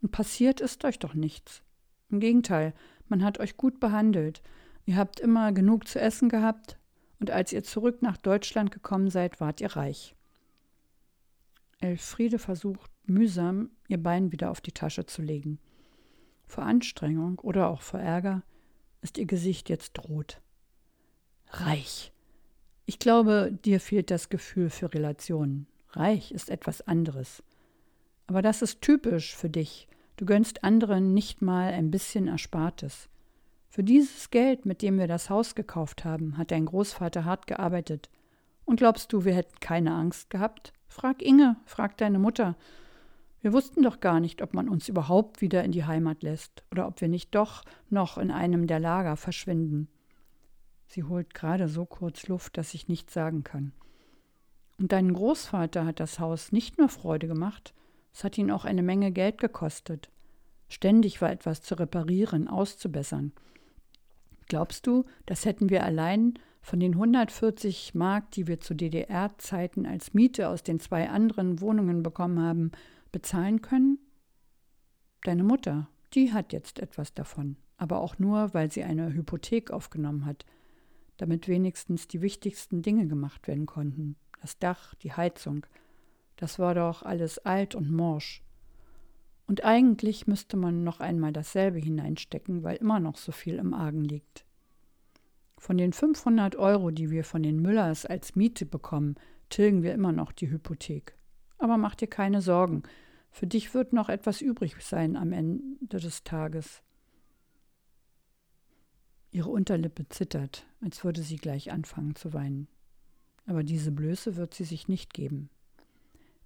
Und 0.00 0.10
passiert 0.12 0.60
ist 0.60 0.84
euch 0.84 0.98
doch 0.98 1.14
nichts. 1.14 1.62
Im 2.10 2.20
Gegenteil, 2.20 2.74
man 3.08 3.22
hat 3.22 3.38
euch 3.38 3.56
gut 3.56 3.80
behandelt. 3.80 4.42
Ihr 4.86 4.96
habt 4.96 5.20
immer 5.20 5.52
genug 5.52 5.86
zu 5.86 6.00
essen 6.00 6.28
gehabt, 6.28 6.78
und 7.20 7.30
als 7.30 7.52
ihr 7.52 7.64
zurück 7.64 8.02
nach 8.02 8.16
Deutschland 8.16 8.70
gekommen 8.70 9.10
seid, 9.10 9.40
wart 9.40 9.60
ihr 9.60 9.74
reich. 9.76 10.14
Elfriede 11.80 12.38
versucht 12.38 12.90
mühsam, 13.06 13.70
ihr 13.88 14.02
Bein 14.02 14.32
wieder 14.32 14.50
auf 14.50 14.60
die 14.60 14.72
Tasche 14.72 15.06
zu 15.06 15.22
legen. 15.22 15.58
Vor 16.46 16.64
Anstrengung 16.64 17.38
oder 17.40 17.68
auch 17.68 17.82
vor 17.82 18.00
Ärger 18.00 18.42
ist 19.00 19.18
ihr 19.18 19.26
Gesicht 19.26 19.68
jetzt 19.68 19.98
rot. 20.08 20.40
Reich. 21.50 22.12
Ich 22.86 22.98
glaube, 22.98 23.56
dir 23.64 23.80
fehlt 23.80 24.10
das 24.10 24.28
Gefühl 24.28 24.70
für 24.70 24.92
Relationen. 24.92 25.66
Reich 25.90 26.32
ist 26.32 26.50
etwas 26.50 26.82
anderes. 26.82 27.42
Aber 28.26 28.42
das 28.42 28.62
ist 28.62 28.80
typisch 28.82 29.36
für 29.36 29.50
dich. 29.50 29.88
Du 30.16 30.26
gönnst 30.26 30.64
anderen 30.64 31.14
nicht 31.14 31.42
mal 31.42 31.72
ein 31.72 31.90
bisschen 31.90 32.28
Erspartes. 32.28 33.08
Für 33.70 33.84
dieses 33.84 34.30
Geld, 34.30 34.66
mit 34.66 34.82
dem 34.82 34.98
wir 34.98 35.06
das 35.06 35.30
Haus 35.30 35.54
gekauft 35.54 36.04
haben, 36.04 36.38
hat 36.38 36.50
dein 36.50 36.66
Großvater 36.66 37.24
hart 37.24 37.46
gearbeitet. 37.46 38.10
Und 38.64 38.76
glaubst 38.76 39.12
du, 39.12 39.24
wir 39.24 39.34
hätten 39.34 39.60
keine 39.60 39.94
Angst 39.94 40.30
gehabt? 40.30 40.72
Frag 40.88 41.22
Inge, 41.22 41.56
frag 41.64 41.96
deine 41.98 42.18
Mutter. 42.18 42.56
Wir 43.40 43.52
wussten 43.52 43.82
doch 43.82 44.00
gar 44.00 44.20
nicht, 44.20 44.42
ob 44.42 44.52
man 44.52 44.68
uns 44.68 44.88
überhaupt 44.88 45.40
wieder 45.40 45.62
in 45.62 45.72
die 45.72 45.84
Heimat 45.84 46.22
lässt 46.22 46.64
oder 46.72 46.88
ob 46.88 47.00
wir 47.00 47.08
nicht 47.08 47.34
doch 47.34 47.62
noch 47.88 48.18
in 48.18 48.30
einem 48.30 48.66
der 48.66 48.80
Lager 48.80 49.16
verschwinden. 49.16 49.88
Sie 50.86 51.04
holt 51.04 51.34
gerade 51.34 51.68
so 51.68 51.84
kurz 51.84 52.26
Luft, 52.26 52.56
dass 52.56 52.74
ich 52.74 52.88
nichts 52.88 53.12
sagen 53.12 53.44
kann. 53.44 53.72
Und 54.78 54.92
deinen 54.92 55.12
Großvater 55.12 55.84
hat 55.84 56.00
das 56.00 56.18
Haus 56.18 56.52
nicht 56.52 56.78
nur 56.78 56.88
Freude 56.88 57.28
gemacht, 57.28 57.74
es 58.12 58.24
hat 58.24 58.38
ihn 58.38 58.50
auch 58.50 58.64
eine 58.64 58.82
Menge 58.82 59.12
Geld 59.12 59.38
gekostet. 59.38 60.10
Ständig 60.68 61.20
war 61.20 61.30
etwas 61.30 61.62
zu 61.62 61.76
reparieren, 61.76 62.48
auszubessern. 62.48 63.32
Glaubst 64.48 64.86
du, 64.86 65.04
das 65.26 65.44
hätten 65.44 65.68
wir 65.68 65.84
allein 65.84 66.34
von 66.60 66.80
den 66.80 66.94
140 66.94 67.94
Mark, 67.94 68.30
die 68.32 68.46
wir 68.46 68.60
zu 68.60 68.74
DDR-Zeiten 68.74 69.86
als 69.86 70.14
Miete 70.14 70.48
aus 70.48 70.62
den 70.62 70.80
zwei 70.80 71.08
anderen 71.08 71.60
Wohnungen 71.60 72.02
bekommen 72.02 72.40
haben, 72.40 72.72
bezahlen 73.12 73.62
können? 73.62 73.98
Deine 75.22 75.44
Mutter, 75.44 75.88
die 76.14 76.32
hat 76.32 76.52
jetzt 76.52 76.78
etwas 76.78 77.12
davon, 77.12 77.56
aber 77.76 78.00
auch 78.00 78.18
nur, 78.18 78.54
weil 78.54 78.70
sie 78.70 78.84
eine 78.84 79.12
Hypothek 79.12 79.70
aufgenommen 79.70 80.24
hat, 80.24 80.46
damit 81.18 81.48
wenigstens 81.48 82.08
die 82.08 82.22
wichtigsten 82.22 82.82
Dinge 82.82 83.06
gemacht 83.06 83.48
werden 83.48 83.66
konnten. 83.66 84.16
Das 84.40 84.58
Dach, 84.58 84.94
die 84.94 85.12
Heizung. 85.12 85.66
Das 86.36 86.58
war 86.58 86.74
doch 86.74 87.02
alles 87.02 87.38
alt 87.38 87.74
und 87.74 87.90
morsch. 87.90 88.42
Und 89.48 89.64
eigentlich 89.64 90.26
müsste 90.26 90.58
man 90.58 90.84
noch 90.84 91.00
einmal 91.00 91.32
dasselbe 91.32 91.78
hineinstecken, 91.78 92.62
weil 92.62 92.76
immer 92.76 93.00
noch 93.00 93.16
so 93.16 93.32
viel 93.32 93.54
im 93.54 93.72
Argen 93.72 94.04
liegt. 94.04 94.44
Von 95.56 95.78
den 95.78 95.94
500 95.94 96.54
Euro, 96.56 96.90
die 96.90 97.10
wir 97.10 97.24
von 97.24 97.42
den 97.42 97.60
Müllers 97.60 98.04
als 98.04 98.36
Miete 98.36 98.66
bekommen, 98.66 99.16
tilgen 99.48 99.82
wir 99.82 99.94
immer 99.94 100.12
noch 100.12 100.32
die 100.32 100.50
Hypothek. 100.50 101.16
Aber 101.56 101.78
mach 101.78 101.94
dir 101.94 102.08
keine 102.08 102.42
Sorgen, 102.42 102.82
für 103.30 103.46
dich 103.46 103.72
wird 103.72 103.94
noch 103.94 104.10
etwas 104.10 104.42
übrig 104.42 104.76
sein 104.80 105.16
am 105.16 105.32
Ende 105.32 105.98
des 105.98 106.24
Tages. 106.24 106.82
Ihre 109.30 109.48
Unterlippe 109.48 110.08
zittert, 110.10 110.66
als 110.82 111.04
würde 111.04 111.22
sie 111.22 111.36
gleich 111.36 111.72
anfangen 111.72 112.14
zu 112.14 112.34
weinen. 112.34 112.68
Aber 113.46 113.62
diese 113.62 113.92
Blöße 113.92 114.36
wird 114.36 114.52
sie 114.52 114.64
sich 114.64 114.88
nicht 114.88 115.14
geben. 115.14 115.48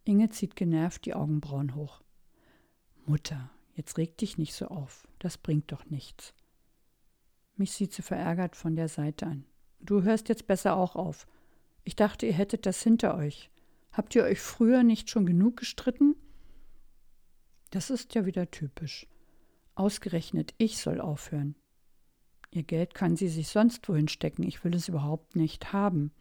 Inge 0.05 0.31
zieht 0.31 0.55
genervt 0.55 1.05
die 1.05 1.15
Augenbrauen 1.15 1.75
hoch. 1.75 2.01
Mutter, 3.07 3.51
jetzt 3.75 3.99
reg 3.99 4.17
dich 4.19 4.38
nicht 4.38 4.55
so 4.55 4.67
auf, 4.69 5.07
das 5.19 5.38
bringt 5.38 5.73
doch 5.73 5.87
nichts. 5.87 6.35
Mich 7.57 7.73
sieht 7.73 7.93
sie 7.93 8.03
verärgert 8.03 8.57
von 8.57 8.77
der 8.77 8.88
Seite 8.88 9.27
an. 9.27 9.45
Du 9.81 10.03
hörst 10.03 10.29
jetzt 10.29 10.47
besser 10.47 10.77
auch 10.77 10.97
auf. 10.97 11.27
Ich 11.85 11.97
dachte, 11.97 12.27
ihr 12.27 12.33
hättet 12.33 12.67
das 12.67 12.83
hinter 12.83 13.17
euch. 13.17 13.51
Habt 13.93 14.15
ihr 14.15 14.25
euch 14.25 14.41
früher 14.41 14.83
nicht 14.83 15.11
schon 15.11 15.27
genug 15.27 15.59
gestritten? 15.59 16.17
Das 17.71 17.91
ist 17.91 18.15
ja 18.15 18.25
wieder 18.25 18.51
typisch. 18.51 19.07
Ausgerechnet 19.75 20.55
ich 20.59 20.79
soll 20.79 21.01
aufhören. 21.01 21.57
Ihr 22.51 22.62
Geld 22.62 22.95
kann 22.95 23.17
sie 23.17 23.29
sich 23.29 23.49
sonst 23.49 23.88
wohin 23.88 24.09
stecken, 24.09 24.43
ich 24.43 24.62
will 24.62 24.75
es 24.75 24.88
überhaupt 24.88 25.37
nicht 25.37 25.73
haben. 25.73 26.12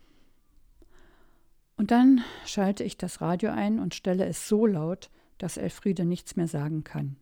Und 1.75 1.91
dann 1.91 2.23
schalte 2.45 2.83
ich 2.83 2.97
das 2.97 3.21
Radio 3.21 3.51
ein 3.51 3.79
und 3.79 3.95
stelle 3.95 4.25
es 4.25 4.47
so 4.47 4.65
laut, 4.65 5.09
dass 5.41 5.57
Elfriede 5.57 6.05
nichts 6.05 6.35
mehr 6.35 6.47
sagen 6.47 6.83
kann. 6.83 7.15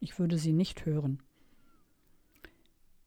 Ich 0.00 0.18
würde 0.18 0.38
sie 0.38 0.54
nicht 0.54 0.86
hören. 0.86 1.22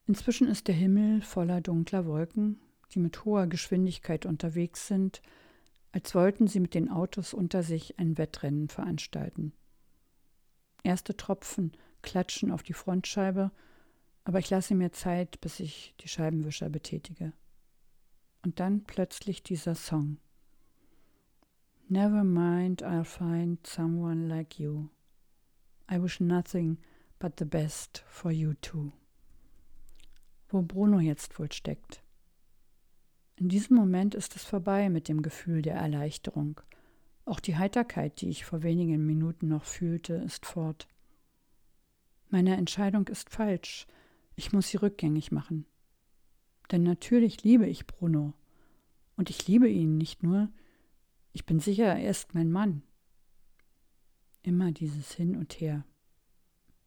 Inzwischen 0.06 0.48
ist 0.48 0.68
der 0.68 0.76
Himmel 0.76 1.24
voller 1.24 1.60
dunkler 1.60 2.06
Wolken, 2.06 2.60
die 2.92 3.00
mit 3.00 3.26
hoher 3.26 3.48
Geschwindigkeit 3.48 4.28
unterwegs 4.28 4.86
sind, 4.86 5.24
als 5.92 6.14
wollten 6.14 6.46
sie 6.46 6.60
mit 6.60 6.76
den 6.76 6.88
Autos 6.88 7.34
unter 7.34 7.64
sich 7.64 7.98
ein 7.98 8.20
Wettrennen 8.20 8.70
veranstalten. 8.70 9.54
Erste 10.84 11.18
Tropfen 11.18 11.72
klatschen 12.04 12.52
auf 12.52 12.62
die 12.62 12.74
Frontscheibe, 12.74 13.52
aber 14.24 14.38
ich 14.38 14.52
lasse 14.52 14.76
mir 14.76 14.92
Zeit, 14.92 15.42
bis 15.42 15.60
ich 15.60 15.96
die 16.02 16.08
Scheibenwischer 16.08 16.70
betätige. 16.70 17.34
Und 18.44 18.60
dann 18.60 18.84
plötzlich 18.84 19.42
dieser 19.42 19.74
Song. 19.74 20.18
Never 21.90 22.24
mind, 22.24 22.84
I'll 22.84 23.04
find 23.04 23.58
someone 23.64 24.30
like 24.30 24.60
you. 24.60 24.90
I 25.90 25.98
wish 25.98 26.20
nothing 26.20 26.78
but 27.18 27.38
the 27.38 27.46
best 27.46 28.04
for 28.08 28.32
you 28.32 28.54
too 28.62 28.94
wo 30.50 30.62
Bruno 30.62 31.00
jetzt 31.00 31.40
wohl 31.40 31.52
steckt. 31.52 32.04
In 33.36 33.50
diesem 33.50 33.78
Moment 33.78 34.16
ist 34.16 34.36
es 34.36 34.44
vorbei 34.44 34.90
mit 34.90 35.08
dem 35.08 35.22
Gefühl 35.22 35.62
der 35.62 35.76
Erleichterung. 35.76 36.60
Auch 37.26 37.40
die 37.40 37.56
Heiterkeit, 37.56 38.22
die 38.22 38.30
ich 38.30 38.44
vor 38.44 38.64
wenigen 38.64 39.06
Minuten 39.06 39.48
noch 39.48 39.64
fühlte, 39.64 40.14
ist 40.16 40.46
fort. 40.46 40.88
Meine 42.30 42.58
Entscheidung 42.58 43.08
ist 43.08 43.30
falsch. 43.30 43.88
Ich 44.36 44.52
muss 44.52 44.70
sie 44.70 44.78
rückgängig 44.78 45.32
machen. 45.32 45.66
Denn 46.72 46.84
natürlich 46.84 47.44
liebe 47.44 47.68
ich 47.68 47.88
Bruno. 47.88 48.34
Und 49.16 49.30
ich 49.30 49.48
liebe 49.48 49.70
ihn 49.70 49.98
nicht 49.98 50.24
nur. 50.24 50.50
Ich 51.34 51.46
bin 51.46 51.60
sicher, 51.60 51.96
er 51.96 52.10
ist 52.10 52.34
mein 52.34 52.52
Mann. 52.52 52.84
Immer 54.42 54.72
dieses 54.72 55.12
Hin 55.14 55.36
und 55.36 55.54
Her. 55.54 55.86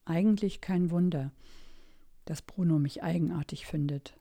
Eigentlich 0.05 0.61
kein 0.61 0.91
Wunder 0.91 1.33
dass 2.25 2.43
Bruno 2.43 2.79
mich 2.79 3.03
eigenartig 3.03 3.67
findet. 3.67 4.19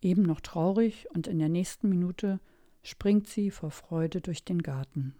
Eben 0.00 0.22
noch 0.22 0.40
traurig 0.40 1.08
und 1.14 1.26
in 1.26 1.38
der 1.38 1.48
nächsten 1.48 1.88
Minute 1.88 2.40
springt 2.82 3.26
sie 3.26 3.50
vor 3.50 3.70
Freude 3.70 4.20
durch 4.20 4.44
den 4.44 4.62
Garten. 4.62 5.14